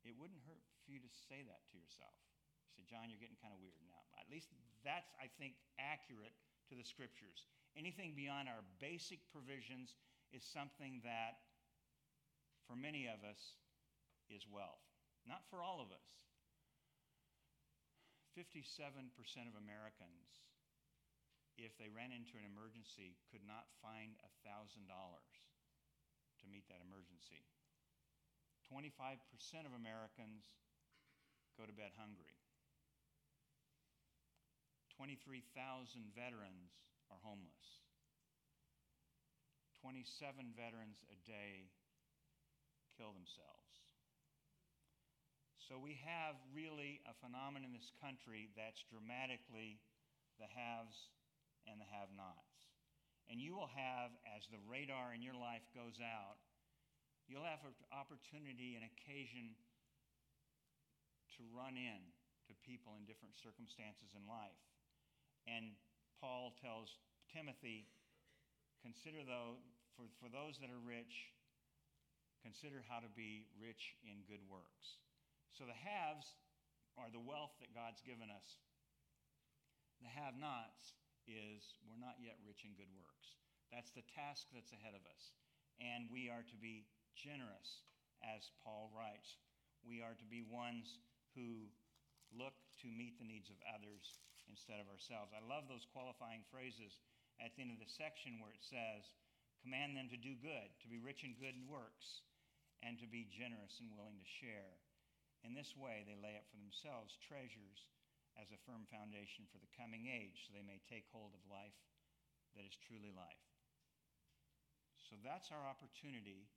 it 0.02 0.18
wouldn't 0.18 0.42
hurt 0.42 0.66
for 0.82 0.90
you 0.90 0.98
to 0.98 1.12
say 1.30 1.46
that 1.46 1.62
to 1.70 1.78
yourself. 1.78 2.18
You 2.66 2.82
say, 2.82 2.84
John, 2.90 3.06
you're 3.06 3.22
getting 3.22 3.38
kind 3.38 3.54
of 3.54 3.62
weird 3.62 3.78
now. 3.86 4.02
At 4.18 4.26
least 4.26 4.50
that's, 4.82 5.14
I 5.22 5.30
think, 5.38 5.54
accurate 5.78 6.34
to 6.70 6.74
the 6.74 6.82
scriptures. 6.82 7.46
Anything 7.78 8.18
beyond 8.18 8.50
our 8.50 8.66
basic 8.82 9.22
provisions 9.30 9.94
is 10.34 10.42
something 10.42 10.98
that, 11.06 11.38
for 12.66 12.74
many 12.74 13.06
of 13.06 13.22
us, 13.22 13.38
is 14.26 14.42
wealth. 14.50 14.82
Not 15.22 15.46
for 15.46 15.62
all 15.62 15.78
of 15.78 15.94
us. 15.94 16.08
57% 18.34 19.12
of 19.46 19.54
Americans, 19.54 20.42
if 21.60 21.76
they 21.76 21.92
ran 21.92 22.12
into 22.12 22.38
an 22.40 22.48
emergency, 22.48 23.18
could 23.28 23.44
not 23.44 23.68
find 23.84 24.16
$1,000 24.44 24.88
to 24.88 26.44
meet 26.48 26.64
that 26.68 26.80
emergency. 26.82 27.44
25% 28.66 29.20
of 29.68 29.76
Americans 29.76 30.48
go 31.58 31.68
to 31.68 31.74
bed 31.74 31.92
hungry. 31.98 32.40
23,000 34.96 35.44
veterans 36.16 36.72
are 37.12 37.20
homeless. 37.20 37.82
27 39.82 40.54
veterans 40.54 41.02
a 41.10 41.18
day 41.26 41.68
kill 42.94 43.10
themselves. 43.10 43.82
So 45.58 45.80
we 45.80 45.98
have 46.06 46.38
really 46.54 47.02
a 47.08 47.14
phenomenon 47.18 47.66
in 47.66 47.72
this 47.74 47.90
country 47.98 48.52
that's 48.54 48.84
dramatically 48.86 49.82
the 50.38 50.46
haves 50.46 51.10
and 51.66 51.78
the 51.78 51.88
have 51.88 52.10
nots. 52.14 52.52
And 53.30 53.38
you 53.38 53.54
will 53.54 53.70
have, 53.70 54.12
as 54.28 54.44
the 54.50 54.60
radar 54.66 55.14
in 55.14 55.22
your 55.22 55.36
life 55.36 55.64
goes 55.72 55.96
out, 56.02 56.42
you'll 57.30 57.46
have 57.46 57.62
an 57.64 57.76
opportunity 57.94 58.74
and 58.76 58.84
occasion 58.84 59.54
to 61.38 61.42
run 61.54 61.78
in 61.78 62.02
to 62.50 62.52
people 62.66 62.98
in 62.98 63.08
different 63.08 63.38
circumstances 63.38 64.12
in 64.12 64.26
life. 64.26 64.62
And 65.48 65.72
Paul 66.20 66.54
tells 66.60 66.92
Timothy, 67.30 67.88
consider 68.82 69.24
though, 69.24 69.62
for, 69.96 70.10
for 70.20 70.28
those 70.28 70.58
that 70.60 70.68
are 70.68 70.82
rich, 70.82 71.32
consider 72.42 72.82
how 72.90 73.00
to 73.00 73.10
be 73.14 73.46
rich 73.56 73.96
in 74.02 74.26
good 74.26 74.42
works. 74.50 75.00
So 75.54 75.64
the 75.64 75.78
haves 75.78 76.26
are 76.98 77.08
the 77.08 77.22
wealth 77.22 77.54
that 77.62 77.72
God's 77.72 78.02
given 78.02 78.28
us. 78.28 78.48
The 80.02 80.10
have 80.10 80.34
nots 80.34 80.98
is 81.26 81.76
we're 81.86 82.00
not 82.00 82.18
yet 82.20 82.38
rich 82.42 82.66
in 82.66 82.74
good 82.74 82.90
works. 82.94 83.38
That's 83.70 83.94
the 83.94 84.06
task 84.12 84.48
that's 84.52 84.74
ahead 84.76 84.92
of 84.92 85.04
us. 85.08 85.32
And 85.80 86.12
we 86.12 86.28
are 86.28 86.44
to 86.44 86.58
be 86.60 86.86
generous, 87.16 87.82
as 88.20 88.52
Paul 88.62 88.92
writes. 88.92 89.40
We 89.82 90.04
are 90.04 90.14
to 90.14 90.28
be 90.28 90.44
ones 90.46 91.00
who 91.34 91.66
look 92.30 92.54
to 92.84 92.88
meet 92.88 93.18
the 93.18 93.28
needs 93.28 93.48
of 93.50 93.58
others 93.66 94.20
instead 94.46 94.78
of 94.78 94.90
ourselves. 94.92 95.32
I 95.32 95.42
love 95.42 95.66
those 95.66 95.88
qualifying 95.90 96.44
phrases 96.52 97.00
at 97.40 97.56
the 97.56 97.64
end 97.64 97.72
of 97.74 97.82
the 97.82 97.88
section 97.88 98.38
where 98.38 98.52
it 98.54 98.62
says, 98.62 99.08
Command 99.62 99.94
them 99.94 100.10
to 100.10 100.18
do 100.18 100.34
good, 100.42 100.68
to 100.82 100.90
be 100.90 100.98
rich 100.98 101.22
in 101.22 101.38
good 101.38 101.54
works, 101.70 102.26
and 102.82 102.98
to 102.98 103.06
be 103.06 103.30
generous 103.30 103.78
and 103.78 103.94
willing 103.94 104.18
to 104.18 104.36
share. 104.42 104.74
In 105.46 105.54
this 105.54 105.78
way, 105.78 106.02
they 106.02 106.18
lay 106.18 106.34
up 106.34 106.46
for 106.50 106.58
themselves 106.58 107.14
treasures 107.22 107.86
as 108.40 108.50
a 108.50 108.60
firm 108.64 108.88
foundation 108.88 109.44
for 109.52 109.60
the 109.60 109.70
coming 109.76 110.08
age, 110.08 110.46
so 110.46 110.54
they 110.54 110.64
may 110.64 110.80
take 110.88 111.08
hold 111.12 111.36
of 111.36 111.42
life 111.48 111.76
that 112.56 112.64
is 112.64 112.76
truly 112.88 113.12
life. 113.12 113.44
So 114.96 115.20
that's 115.20 115.52
our 115.52 115.64
opportunity 115.68 116.48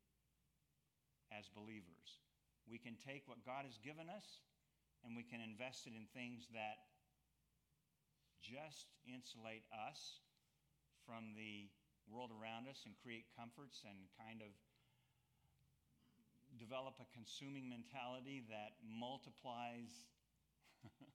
as 1.34 1.52
believers. 1.52 2.24
We 2.64 2.80
can 2.80 2.96
take 3.04 3.28
what 3.28 3.44
God 3.44 3.68
has 3.68 3.76
given 3.84 4.08
us 4.08 4.44
and 5.04 5.14
we 5.14 5.28
can 5.28 5.44
invest 5.44 5.86
it 5.86 5.94
in 5.94 6.08
things 6.16 6.50
that 6.56 6.88
just 8.42 8.90
insulate 9.06 9.66
us 9.74 10.24
from 11.06 11.38
the 11.38 11.70
world 12.10 12.30
around 12.34 12.70
us 12.70 12.86
and 12.86 12.94
create 13.02 13.26
comforts 13.34 13.86
and 13.86 13.98
kind 14.18 14.42
of 14.42 14.54
develop 16.58 16.98
a 17.02 17.08
consuming 17.14 17.70
mentality 17.70 18.46
that 18.50 18.78
multiplies 18.82 20.08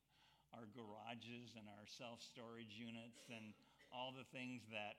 our 0.55 0.67
garages 0.75 1.55
and 1.55 1.67
our 1.71 1.87
self 1.87 2.23
storage 2.23 2.75
units 2.75 3.31
and 3.31 3.55
all 3.91 4.15
the 4.15 4.27
things 4.31 4.63
that, 4.71 4.99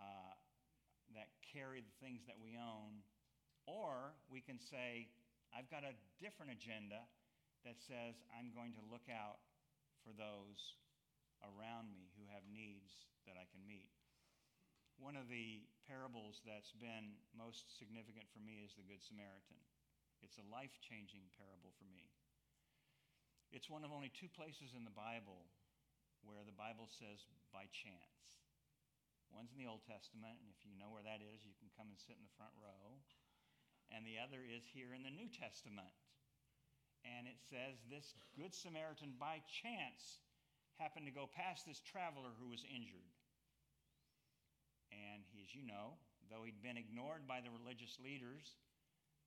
uh, 0.00 0.36
that 1.16 1.28
carry 1.52 1.84
the 1.84 1.96
things 2.00 2.24
that 2.28 2.36
we 2.40 2.56
own. 2.56 3.04
Or 3.68 4.16
we 4.26 4.42
can 4.42 4.58
say, 4.58 5.06
I've 5.54 5.70
got 5.70 5.84
a 5.84 5.94
different 6.18 6.50
agenda 6.56 7.04
that 7.62 7.78
says 7.78 8.18
I'm 8.34 8.50
going 8.50 8.74
to 8.74 8.82
look 8.90 9.06
out 9.06 9.38
for 10.02 10.10
those 10.10 10.82
around 11.46 11.90
me 11.94 12.10
who 12.18 12.26
have 12.30 12.42
needs 12.50 13.06
that 13.26 13.38
I 13.38 13.46
can 13.50 13.62
meet. 13.62 13.90
One 14.98 15.14
of 15.14 15.30
the 15.30 15.62
parables 15.86 16.42
that's 16.46 16.74
been 16.78 17.18
most 17.34 17.66
significant 17.78 18.26
for 18.30 18.42
me 18.42 18.62
is 18.62 18.74
the 18.74 18.86
Good 18.86 19.02
Samaritan. 19.02 19.58
It's 20.22 20.38
a 20.38 20.46
life 20.46 20.74
changing 20.78 21.26
parable 21.34 21.74
for 21.78 21.86
me. 21.90 22.06
It's 23.52 23.68
one 23.68 23.84
of 23.84 23.92
only 23.92 24.08
two 24.08 24.32
places 24.32 24.72
in 24.72 24.88
the 24.88 24.96
Bible 24.96 25.44
where 26.24 26.40
the 26.40 26.56
Bible 26.56 26.88
says 26.88 27.20
by 27.52 27.68
chance. 27.68 28.40
One's 29.28 29.52
in 29.52 29.60
the 29.60 29.68
Old 29.68 29.84
Testament, 29.84 30.40
and 30.40 30.48
if 30.48 30.60
you 30.64 30.72
know 30.76 30.88
where 30.88 31.04
that 31.04 31.20
is, 31.20 31.44
you 31.44 31.52
can 31.60 31.68
come 31.76 31.92
and 31.92 32.00
sit 32.00 32.16
in 32.16 32.24
the 32.24 32.36
front 32.40 32.52
row. 32.56 32.96
And 33.92 34.08
the 34.08 34.16
other 34.16 34.40
is 34.40 34.64
here 34.72 34.96
in 34.96 35.04
the 35.04 35.12
New 35.12 35.28
Testament. 35.28 35.92
And 37.04 37.28
it 37.28 37.36
says 37.44 37.76
this 37.92 38.16
Good 38.32 38.56
Samaritan 38.56 39.20
by 39.20 39.44
chance 39.44 40.20
happened 40.80 41.04
to 41.04 41.12
go 41.12 41.28
past 41.28 41.68
this 41.68 41.84
traveler 41.84 42.32
who 42.40 42.48
was 42.48 42.64
injured. 42.72 43.12
And 44.92 45.24
he, 45.28 45.44
as 45.44 45.52
you 45.52 45.64
know, 45.64 46.00
though 46.32 46.48
he'd 46.48 46.64
been 46.64 46.80
ignored 46.80 47.28
by 47.28 47.44
the 47.44 47.52
religious 47.52 48.00
leaders, 48.00 48.56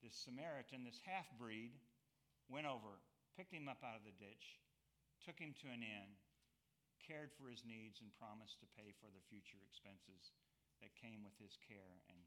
this 0.02 0.18
Samaritan, 0.18 0.82
this 0.82 1.02
half 1.06 1.30
breed, 1.38 1.78
went 2.50 2.66
over, 2.66 3.02
picked 3.36 3.52
him 3.52 3.68
up 3.68 3.84
out 3.84 4.00
of 4.00 4.08
the 4.08 4.16
ditch, 4.16 4.64
took 5.24 5.36
him 5.36 5.52
to 5.60 5.68
an 5.68 5.84
inn, 5.84 6.16
cared 7.04 7.36
for 7.36 7.52
his 7.52 7.68
needs, 7.68 8.00
and 8.00 8.10
promised 8.16 8.58
to 8.64 8.76
pay 8.80 8.96
for 8.98 9.12
the 9.12 9.24
future 9.28 9.60
expenses 9.68 10.32
that 10.80 10.96
came 10.96 11.22
with 11.22 11.36
his 11.38 11.60
care 11.68 12.02
and, 12.08 12.24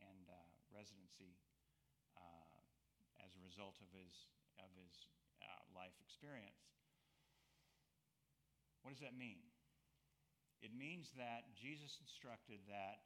and 0.00 0.24
uh, 0.28 0.48
residency 0.72 1.36
uh, 2.16 2.58
as 3.20 3.36
a 3.36 3.44
result 3.44 3.76
of 3.84 3.88
his, 3.92 4.28
of 4.56 4.72
his 4.74 5.06
uh, 5.44 5.62
life 5.76 5.94
experience. 6.00 6.64
What 8.82 8.96
does 8.96 9.04
that 9.04 9.16
mean? 9.16 9.44
It 10.64 10.74
means 10.74 11.12
that 11.14 11.54
Jesus 11.54 12.00
instructed 12.02 12.64
that 12.66 13.04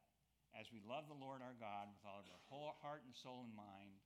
as 0.52 0.68
we 0.68 0.84
love 0.84 1.08
the 1.08 1.16
Lord 1.16 1.40
our 1.40 1.56
God 1.56 1.88
with 1.92 2.04
all 2.04 2.20
of 2.20 2.28
our 2.28 2.44
whole 2.48 2.76
heart 2.84 3.04
and 3.04 3.16
soul 3.16 3.44
and 3.44 3.52
mind, 3.56 3.96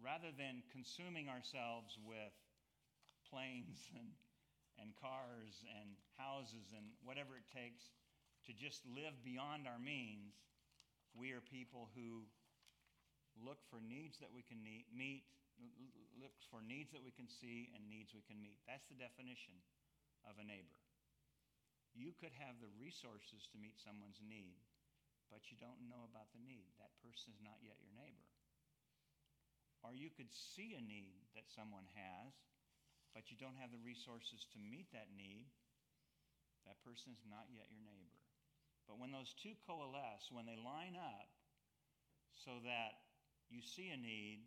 rather 0.00 0.32
than 0.32 0.62
consuming 0.72 1.28
ourselves 1.28 1.98
with 2.02 2.34
planes 3.28 3.88
and, 3.96 4.12
and 4.80 4.92
cars 4.96 5.64
and 5.80 5.96
houses 6.16 6.72
and 6.76 6.84
whatever 7.04 7.36
it 7.36 7.48
takes 7.52 7.92
to 8.48 8.52
just 8.52 8.82
live 8.88 9.14
beyond 9.22 9.64
our 9.70 9.78
means, 9.78 10.34
we 11.14 11.30
are 11.32 11.44
people 11.44 11.88
who 11.94 12.26
look 13.38 13.60
for 13.70 13.80
needs 13.80 14.18
that 14.20 14.32
we 14.32 14.42
can 14.44 14.60
meet, 14.60 15.24
look 16.18 16.34
for 16.50 16.60
needs 16.60 16.90
that 16.92 17.04
we 17.04 17.12
can 17.14 17.28
see 17.28 17.70
and 17.72 17.84
needs 17.88 18.12
we 18.12 18.24
can 18.26 18.40
meet. 18.40 18.58
That's 18.66 18.84
the 18.90 18.98
definition 18.98 19.54
of 20.26 20.36
a 20.40 20.44
neighbor. 20.44 20.80
You 21.92 22.16
could 22.16 22.32
have 22.40 22.56
the 22.58 22.72
resources 22.80 23.44
to 23.52 23.60
meet 23.60 23.76
someone's 23.76 24.20
need, 24.24 24.64
but 25.28 25.52
you 25.52 25.60
don't 25.60 25.88
know 25.88 26.08
about 26.08 26.32
the 26.32 26.40
need. 26.40 26.72
That 26.80 26.96
person 27.04 27.36
is 27.36 27.40
not 27.44 27.60
yet 27.60 27.76
your 27.84 27.92
neighbor. 27.92 28.28
Or 29.82 29.90
you 29.94 30.14
could 30.14 30.30
see 30.30 30.78
a 30.78 30.82
need 30.82 31.26
that 31.34 31.50
someone 31.50 31.86
has, 31.98 32.30
but 33.14 33.28
you 33.28 33.36
don't 33.36 33.58
have 33.58 33.74
the 33.74 33.82
resources 33.82 34.46
to 34.54 34.58
meet 34.62 34.88
that 34.94 35.10
need. 35.12 35.50
That 36.64 36.78
person 36.86 37.12
is 37.12 37.26
not 37.26 37.50
yet 37.50 37.66
your 37.74 37.82
neighbor. 37.82 38.22
But 38.86 39.02
when 39.02 39.10
those 39.10 39.34
two 39.42 39.58
coalesce, 39.66 40.30
when 40.30 40.46
they 40.46 40.58
line 40.58 40.94
up 40.94 41.30
so 42.46 42.62
that 42.62 43.02
you 43.50 43.58
see 43.62 43.90
a 43.90 43.98
need 43.98 44.46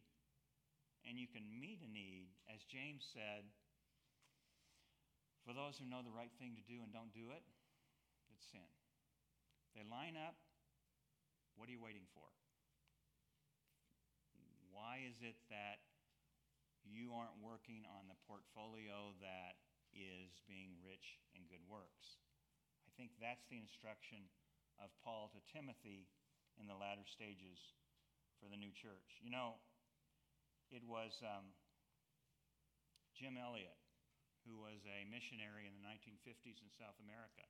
and 1.03 1.19
you 1.19 1.27
can 1.27 1.43
meet 1.59 1.83
a 1.83 1.91
need, 1.91 2.31
as 2.47 2.63
James 2.71 3.03
said, 3.11 3.45
for 5.45 5.53
those 5.53 5.77
who 5.77 5.86
know 5.86 6.01
the 6.01 6.15
right 6.15 6.31
thing 6.41 6.57
to 6.57 6.65
do 6.65 6.81
and 6.81 6.89
don't 6.89 7.13
do 7.13 7.29
it, 7.29 7.43
it's 8.33 8.47
sin. 8.49 8.65
They 9.77 9.86
line 9.86 10.17
up, 10.17 10.33
what 11.53 11.69
are 11.69 11.75
you 11.75 11.83
waiting 11.83 12.07
for? 12.15 12.25
Why 14.95 15.03
is 15.11 15.19
it 15.19 15.35
that 15.51 15.83
you 16.87 17.11
aren't 17.11 17.35
working 17.43 17.83
on 17.99 18.07
the 18.07 18.15
portfolio 18.23 19.11
that 19.19 19.59
is 19.91 20.39
being 20.47 20.71
rich 20.79 21.19
in 21.35 21.43
good 21.51 21.67
works? 21.67 22.15
I 22.87 22.95
think 22.95 23.11
that's 23.19 23.43
the 23.51 23.59
instruction 23.59 24.23
of 24.79 24.87
Paul 25.03 25.35
to 25.35 25.43
Timothy 25.51 26.07
in 26.55 26.71
the 26.71 26.79
latter 26.79 27.03
stages 27.03 27.59
for 28.39 28.47
the 28.47 28.55
new 28.55 28.71
church. 28.71 29.19
You 29.19 29.35
know, 29.35 29.59
it 30.71 30.87
was 30.87 31.11
um, 31.27 31.51
Jim 33.19 33.35
Elliot, 33.35 33.75
who 34.47 34.63
was 34.63 34.79
a 34.87 35.03
missionary 35.11 35.67
in 35.67 35.75
the 35.75 35.83
1950s 35.83 36.63
in 36.63 36.71
South 36.79 36.95
America, 37.03 37.43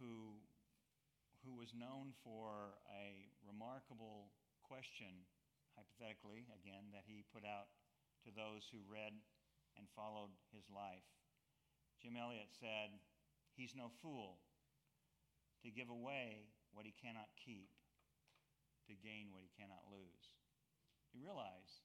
who, 0.00 0.40
who 1.44 1.52
was 1.52 1.68
known 1.76 2.16
for 2.24 2.80
a 2.88 3.28
remarkable 3.44 4.32
question, 4.64 5.28
hypothetically, 5.76 6.48
again, 6.56 6.90
that 6.96 7.04
he 7.04 7.28
put 7.30 7.44
out 7.44 7.68
to 8.24 8.32
those 8.32 8.64
who 8.72 8.80
read 8.88 9.12
and 9.76 9.86
followed 9.92 10.32
his 10.50 10.64
life. 10.72 11.04
Jim 12.00 12.16
Elliot 12.16 12.48
said, 12.56 12.96
He's 13.54 13.76
no 13.76 13.92
fool 14.00 14.40
to 15.64 15.72
give 15.72 15.88
away 15.88 16.48
what 16.72 16.84
he 16.84 16.92
cannot 16.92 17.32
keep, 17.40 17.72
to 18.88 18.92
gain 19.00 19.32
what 19.32 19.40
he 19.40 19.52
cannot 19.56 19.88
lose. 19.88 20.36
You 21.16 21.24
realize 21.24 21.80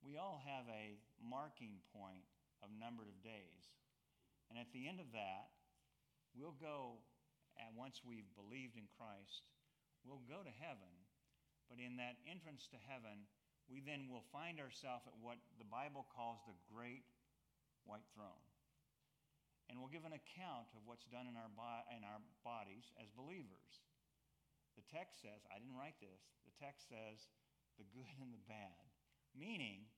we 0.00 0.16
all 0.16 0.40
have 0.44 0.64
a 0.72 0.96
marking 1.20 1.84
point 1.92 2.24
of 2.64 2.72
numbered 2.72 3.12
of 3.12 3.20
days. 3.20 3.72
And 4.48 4.56
at 4.56 4.72
the 4.72 4.88
end 4.88 5.00
of 5.00 5.12
that, 5.12 5.52
we'll 6.32 6.56
go, 6.56 7.04
and 7.60 7.76
once 7.76 8.00
we've 8.00 8.28
believed 8.32 8.80
in 8.80 8.88
Christ, 8.96 9.44
we'll 10.04 10.24
go 10.24 10.40
to 10.40 10.60
heaven. 10.60 11.03
But 11.68 11.80
in 11.80 11.96
that 11.96 12.20
entrance 12.28 12.68
to 12.70 12.78
heaven, 12.88 13.26
we 13.68 13.80
then 13.80 14.12
will 14.12 14.24
find 14.28 14.60
ourselves 14.60 15.08
at 15.08 15.16
what 15.16 15.40
the 15.56 15.68
Bible 15.68 16.04
calls 16.12 16.44
the 16.44 16.56
great 16.68 17.08
white 17.88 18.04
throne. 18.12 18.44
And 19.68 19.80
we'll 19.80 19.92
give 19.92 20.04
an 20.04 20.16
account 20.16 20.68
of 20.76 20.84
what's 20.84 21.08
done 21.08 21.24
in 21.24 21.40
our, 21.40 21.48
bo- 21.48 21.88
in 21.88 22.04
our 22.04 22.20
bodies 22.44 22.92
as 23.00 23.08
believers. 23.16 23.80
The 24.76 24.84
text 24.92 25.24
says, 25.24 25.40
I 25.48 25.56
didn't 25.56 25.78
write 25.78 25.96
this, 26.02 26.20
the 26.44 26.56
text 26.60 26.90
says, 26.92 27.32
the 27.80 27.88
good 27.96 28.14
and 28.20 28.34
the 28.34 28.44
bad. 28.44 28.84
Meaning 29.32 29.88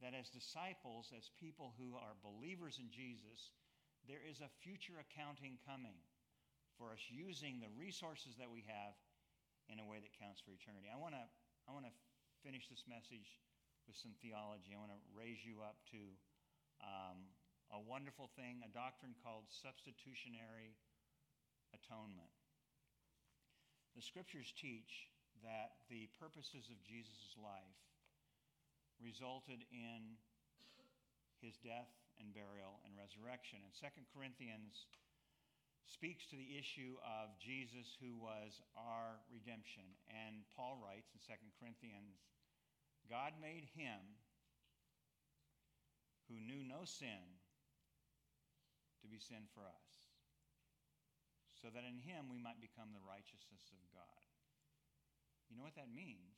that 0.00 0.14
as 0.14 0.30
disciples, 0.30 1.10
as 1.12 1.32
people 1.40 1.74
who 1.76 1.96
are 1.96 2.16
believers 2.22 2.78
in 2.78 2.88
Jesus, 2.92 3.52
there 4.06 4.22
is 4.22 4.40
a 4.40 4.56
future 4.62 5.02
accounting 5.02 5.58
coming 5.66 5.98
for 6.78 6.92
us 6.92 7.02
using 7.08 7.58
the 7.58 7.72
resources 7.74 8.36
that 8.38 8.52
we 8.52 8.62
have 8.68 8.94
in 9.70 9.82
a 9.82 9.86
way 9.86 9.98
that 9.98 10.12
counts 10.16 10.42
for 10.42 10.54
eternity. 10.54 10.86
I 10.90 10.98
want 10.98 11.14
to 11.14 11.24
I 11.66 11.74
want 11.74 11.86
to 11.86 11.94
finish 12.46 12.70
this 12.70 12.86
message 12.86 13.26
with 13.90 13.98
some 13.98 14.14
theology. 14.22 14.74
I 14.74 14.78
want 14.78 14.94
to 14.94 15.02
raise 15.10 15.42
you 15.42 15.62
up 15.62 15.82
to 15.90 16.00
um, 16.82 17.26
a 17.74 17.80
wonderful 17.82 18.30
thing, 18.38 18.62
a 18.62 18.70
doctrine 18.70 19.18
called 19.18 19.50
substitutionary 19.50 20.78
atonement. 21.74 22.30
The 23.98 24.04
scriptures 24.04 24.54
teach 24.54 25.10
that 25.42 25.82
the 25.90 26.06
purposes 26.20 26.70
of 26.70 26.78
Jesus' 26.86 27.34
life 27.34 27.80
resulted 29.02 29.66
in 29.74 30.16
his 31.42 31.58
death 31.60 31.90
and 32.16 32.32
burial 32.32 32.80
and 32.84 32.96
resurrection. 32.96 33.60
And 33.60 33.72
2 33.74 33.88
Corinthians 34.14 34.88
speaks 35.86 36.26
to 36.26 36.36
the 36.36 36.58
issue 36.58 36.98
of 37.02 37.38
Jesus 37.38 37.94
who 38.02 38.18
was 38.18 38.58
our 38.74 39.22
redemption. 39.30 39.86
And 40.10 40.42
Paul 40.58 40.82
writes 40.82 41.14
in 41.14 41.22
2 41.22 41.34
Corinthians 41.62 42.18
God 43.06 43.38
made 43.38 43.70
him 43.78 44.02
who 46.26 46.42
knew 46.42 46.66
no 46.66 46.82
sin 46.82 47.38
to 48.98 49.06
be 49.06 49.22
sin 49.22 49.46
for 49.54 49.62
us, 49.62 49.94
so 51.54 51.70
that 51.70 51.86
in 51.86 52.02
him 52.02 52.26
we 52.26 52.42
might 52.42 52.58
become 52.58 52.90
the 52.90 53.06
righteousness 53.06 53.62
of 53.70 53.78
God. 53.94 54.26
You 55.46 55.54
know 55.54 55.62
what 55.62 55.78
that 55.78 55.94
means? 55.94 56.34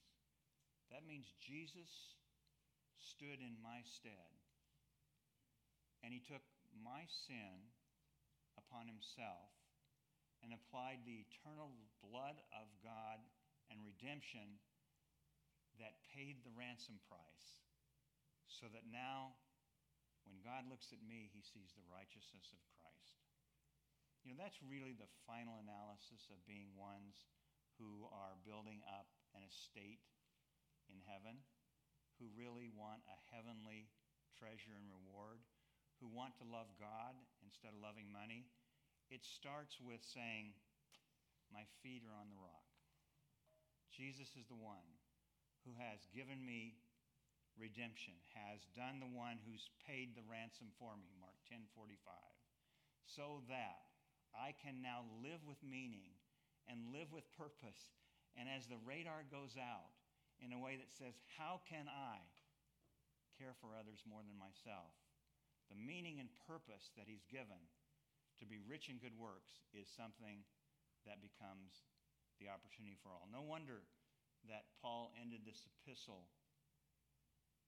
That 0.92 1.09
means 1.09 1.32
Jesus 1.40 2.20
stood 3.01 3.40
in 3.40 3.57
my 3.64 3.80
stead. 3.88 4.28
And 6.05 6.12
he 6.12 6.20
took 6.20 6.44
my 6.76 7.09
sin 7.09 7.72
upon 8.59 8.90
himself 8.90 9.54
and 10.42 10.54
applied 10.54 11.02
the 11.02 11.22
eternal 11.26 11.74
blood 12.02 12.38
of 12.54 12.66
God 12.82 13.22
and 13.70 13.82
redemption 13.82 14.59
that 15.78 16.02
paid 16.11 16.42
the 16.42 16.54
ransom 16.54 16.98
price. 17.06 17.62
So 18.50 18.66
that 18.74 18.90
now, 18.90 19.38
when 20.26 20.42
God 20.42 20.66
looks 20.66 20.90
at 20.90 21.04
me, 21.04 21.30
he 21.30 21.42
sees 21.42 21.70
the 21.78 21.86
righteousness 21.86 22.50
of 22.50 22.61
Christ. 22.74 23.22
You 24.26 24.34
know, 24.34 24.40
that's 24.42 24.59
really 24.66 24.98
the 24.98 25.11
final 25.28 25.62
analysis 25.62 26.26
of 26.34 26.42
being 26.48 26.74
ones 26.74 27.30
who 27.78 28.11
are 28.11 28.34
building 28.42 28.82
up 28.90 29.06
an 29.38 29.46
estate 29.46 30.02
in 30.90 30.98
heaven 31.06 31.38
who 32.18 32.26
really 32.34 32.66
want 32.74 33.06
a 33.06 33.18
heavenly 33.30 33.86
treasure 34.34 34.74
and 34.74 34.90
reward, 34.90 35.38
who 35.99 36.09
want 36.09 36.38
to 36.38 36.46
love 36.46 36.70
God 36.78 37.14
instead 37.42 37.74
of 37.74 37.82
loving 37.82 38.11
money, 38.11 38.46
it 39.11 39.24
starts 39.26 39.78
with 39.82 40.01
saying, 40.03 40.55
My 41.51 41.66
feet 41.82 42.07
are 42.07 42.16
on 42.16 42.30
the 42.30 42.38
rock. 42.38 42.66
Jesus 43.90 44.30
is 44.38 44.46
the 44.46 44.59
one 44.59 44.86
who 45.66 45.74
has 45.76 46.07
given 46.14 46.38
me 46.38 46.78
redemption, 47.59 48.14
has 48.38 48.62
done 48.78 49.03
the 49.03 49.11
one 49.11 49.42
who's 49.42 49.66
paid 49.82 50.14
the 50.14 50.26
ransom 50.28 50.70
for 50.78 50.94
me, 50.94 51.11
Mark 51.18 51.34
10 51.51 51.66
45, 51.74 51.99
so 53.05 53.42
that 53.51 53.90
I 54.30 54.55
can 54.55 54.78
now 54.78 55.03
live 55.18 55.42
with 55.42 55.59
meaning 55.66 56.14
and 56.70 56.94
live 56.94 57.11
with 57.11 57.26
purpose. 57.34 57.96
And 58.38 58.46
as 58.46 58.70
the 58.70 58.78
radar 58.86 59.26
goes 59.26 59.59
out, 59.59 59.99
in 60.38 60.55
a 60.55 60.59
way 60.59 60.78
that 60.78 60.90
says, 60.94 61.18
How 61.38 61.61
can 61.66 61.90
I 61.90 62.22
care 63.38 63.55
for 63.59 63.74
others 63.74 64.03
more 64.07 64.22
than 64.22 64.38
myself? 64.38 64.94
The 65.69 65.79
meaning 65.79 66.21
and 66.21 66.33
purpose 66.49 66.91
that 66.97 67.09
He's 67.09 67.25
given 67.29 67.61
to 68.41 68.45
be 68.47 68.62
rich 68.62 68.89
in 68.89 69.03
good 69.03 69.16
works 69.16 69.61
is 69.75 69.91
something 69.91 70.47
that 71.05 71.21
becomes 71.25 71.85
the 72.39 72.49
opportunity 72.49 72.97
for 73.01 73.11
all. 73.11 73.27
No 73.29 73.43
wonder 73.43 73.85
that 74.47 74.71
Paul 74.79 75.11
ended 75.19 75.43
this 75.43 75.66
epistle 75.66 76.31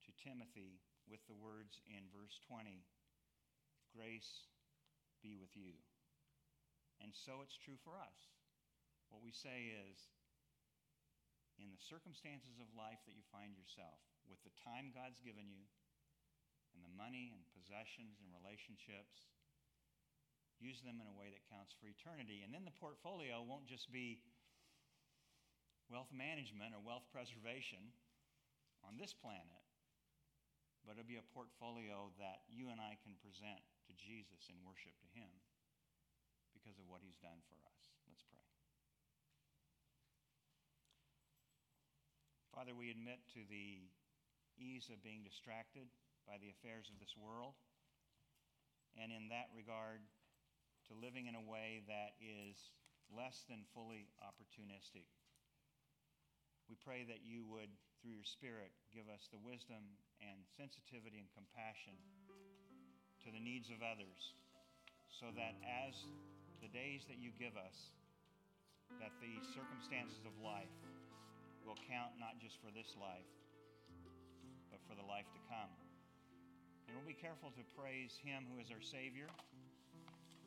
to 0.06 0.10
Timothy 0.16 0.78
with 1.10 1.20
the 1.26 1.36
words 1.36 1.82
in 1.90 2.06
verse 2.14 2.38
20 2.46 2.86
Grace 3.90 4.46
be 5.18 5.34
with 5.34 5.50
you. 5.58 5.74
And 7.02 7.10
so 7.10 7.42
it's 7.42 7.58
true 7.58 7.80
for 7.82 7.98
us. 7.98 8.30
What 9.10 9.18
we 9.18 9.34
say 9.34 9.74
is, 9.74 9.98
in 11.58 11.74
the 11.74 11.82
circumstances 11.90 12.62
of 12.62 12.70
life 12.78 13.02
that 13.04 13.18
you 13.18 13.26
find 13.34 13.58
yourself, 13.58 13.98
with 14.30 14.38
the 14.46 14.54
time 14.62 14.94
God's 14.94 15.18
given 15.18 15.50
you, 15.50 15.66
and 16.74 16.82
the 16.82 16.94
money 16.94 17.34
and 17.34 17.42
possessions 17.56 18.20
and 18.22 18.30
relationships, 18.32 19.30
use 20.60 20.84
them 20.84 21.00
in 21.00 21.08
a 21.08 21.16
way 21.16 21.32
that 21.32 21.40
counts 21.48 21.72
for 21.72 21.88
eternity. 21.88 22.44
And 22.44 22.52
then 22.52 22.68
the 22.68 22.76
portfolio 22.76 23.40
won't 23.40 23.64
just 23.64 23.88
be 23.88 24.20
wealth 25.88 26.12
management 26.12 26.76
or 26.76 26.80
wealth 26.84 27.08
preservation 27.10 27.80
on 28.86 29.00
this 29.00 29.16
planet, 29.16 29.64
but 30.84 30.94
it'll 30.94 31.08
be 31.08 31.20
a 31.20 31.32
portfolio 31.34 32.12
that 32.20 32.46
you 32.46 32.70
and 32.70 32.78
I 32.78 32.96
can 33.02 33.18
present 33.20 33.60
to 33.88 33.92
Jesus 33.96 34.48
in 34.48 34.56
worship 34.62 34.94
to 35.02 35.08
Him 35.16 35.28
because 36.54 36.78
of 36.78 36.86
what 36.86 37.02
He's 37.02 37.18
done 37.18 37.40
for 37.50 37.58
us. 37.66 37.80
Let's 38.06 38.24
pray. 38.30 38.46
Father, 42.54 42.76
we 42.76 42.92
admit 42.92 43.24
to 43.34 43.42
the 43.48 43.84
ease 44.60 44.92
of 44.92 45.00
being 45.00 45.24
distracted 45.24 45.88
by 46.28 46.38
the 46.38 46.52
affairs 46.52 46.88
of 46.92 46.98
this 46.98 47.14
world, 47.16 47.54
and 48.98 49.12
in 49.12 49.30
that 49.30 49.52
regard, 49.54 50.02
to 50.88 50.92
living 50.98 51.30
in 51.30 51.38
a 51.38 51.44
way 51.46 51.82
that 51.86 52.18
is 52.18 52.58
less 53.14 53.46
than 53.46 53.62
fully 53.74 54.10
opportunistic. 54.22 55.06
We 56.66 56.78
pray 56.78 57.02
that 57.06 57.26
you 57.26 57.42
would, 57.50 57.70
through 57.98 58.14
your 58.14 58.26
Spirit, 58.26 58.70
give 58.94 59.10
us 59.10 59.26
the 59.30 59.42
wisdom 59.42 59.82
and 60.22 60.38
sensitivity 60.54 61.18
and 61.18 61.30
compassion 61.34 61.98
to 63.26 63.34
the 63.34 63.42
needs 63.42 63.68
of 63.70 63.82
others, 63.82 64.34
so 65.10 65.34
that 65.34 65.58
as 65.66 65.94
the 66.62 66.70
days 66.70 67.04
that 67.10 67.18
you 67.18 67.34
give 67.36 67.58
us, 67.58 67.90
that 68.98 69.14
the 69.22 69.38
circumstances 69.54 70.22
of 70.26 70.34
life 70.42 70.72
will 71.66 71.78
count 71.86 72.16
not 72.18 72.38
just 72.42 72.58
for 72.58 72.72
this 72.72 72.96
life, 72.98 73.30
but 74.70 74.80
for 74.88 74.94
the 74.94 75.04
life 75.06 75.28
to 75.34 75.40
come. 75.46 75.70
And 76.90 76.98
we'll 76.98 77.06
be 77.06 77.14
careful 77.14 77.54
to 77.54 77.62
praise 77.78 78.18
Him 78.18 78.50
who 78.50 78.58
is 78.58 78.74
our 78.74 78.82
Savior, 78.82 79.30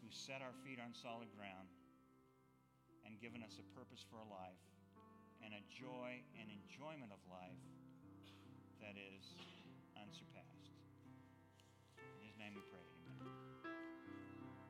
who 0.04 0.12
set 0.12 0.44
our 0.44 0.52
feet 0.68 0.76
on 0.76 0.92
solid 0.92 1.32
ground 1.40 1.72
and 3.08 3.16
given 3.24 3.40
us 3.40 3.56
a 3.64 3.66
purpose 3.72 4.04
for 4.12 4.20
a 4.20 4.28
life 4.28 4.60
and 5.40 5.56
a 5.56 5.64
joy 5.72 6.20
and 6.36 6.52
enjoyment 6.52 7.16
of 7.16 7.24
life 7.32 7.64
that 8.84 9.00
is 9.00 9.24
unsurpassed. 9.96 10.76
In 12.20 12.28
His 12.28 12.36
name 12.36 12.60
we 12.60 12.64
pray. 12.68 12.83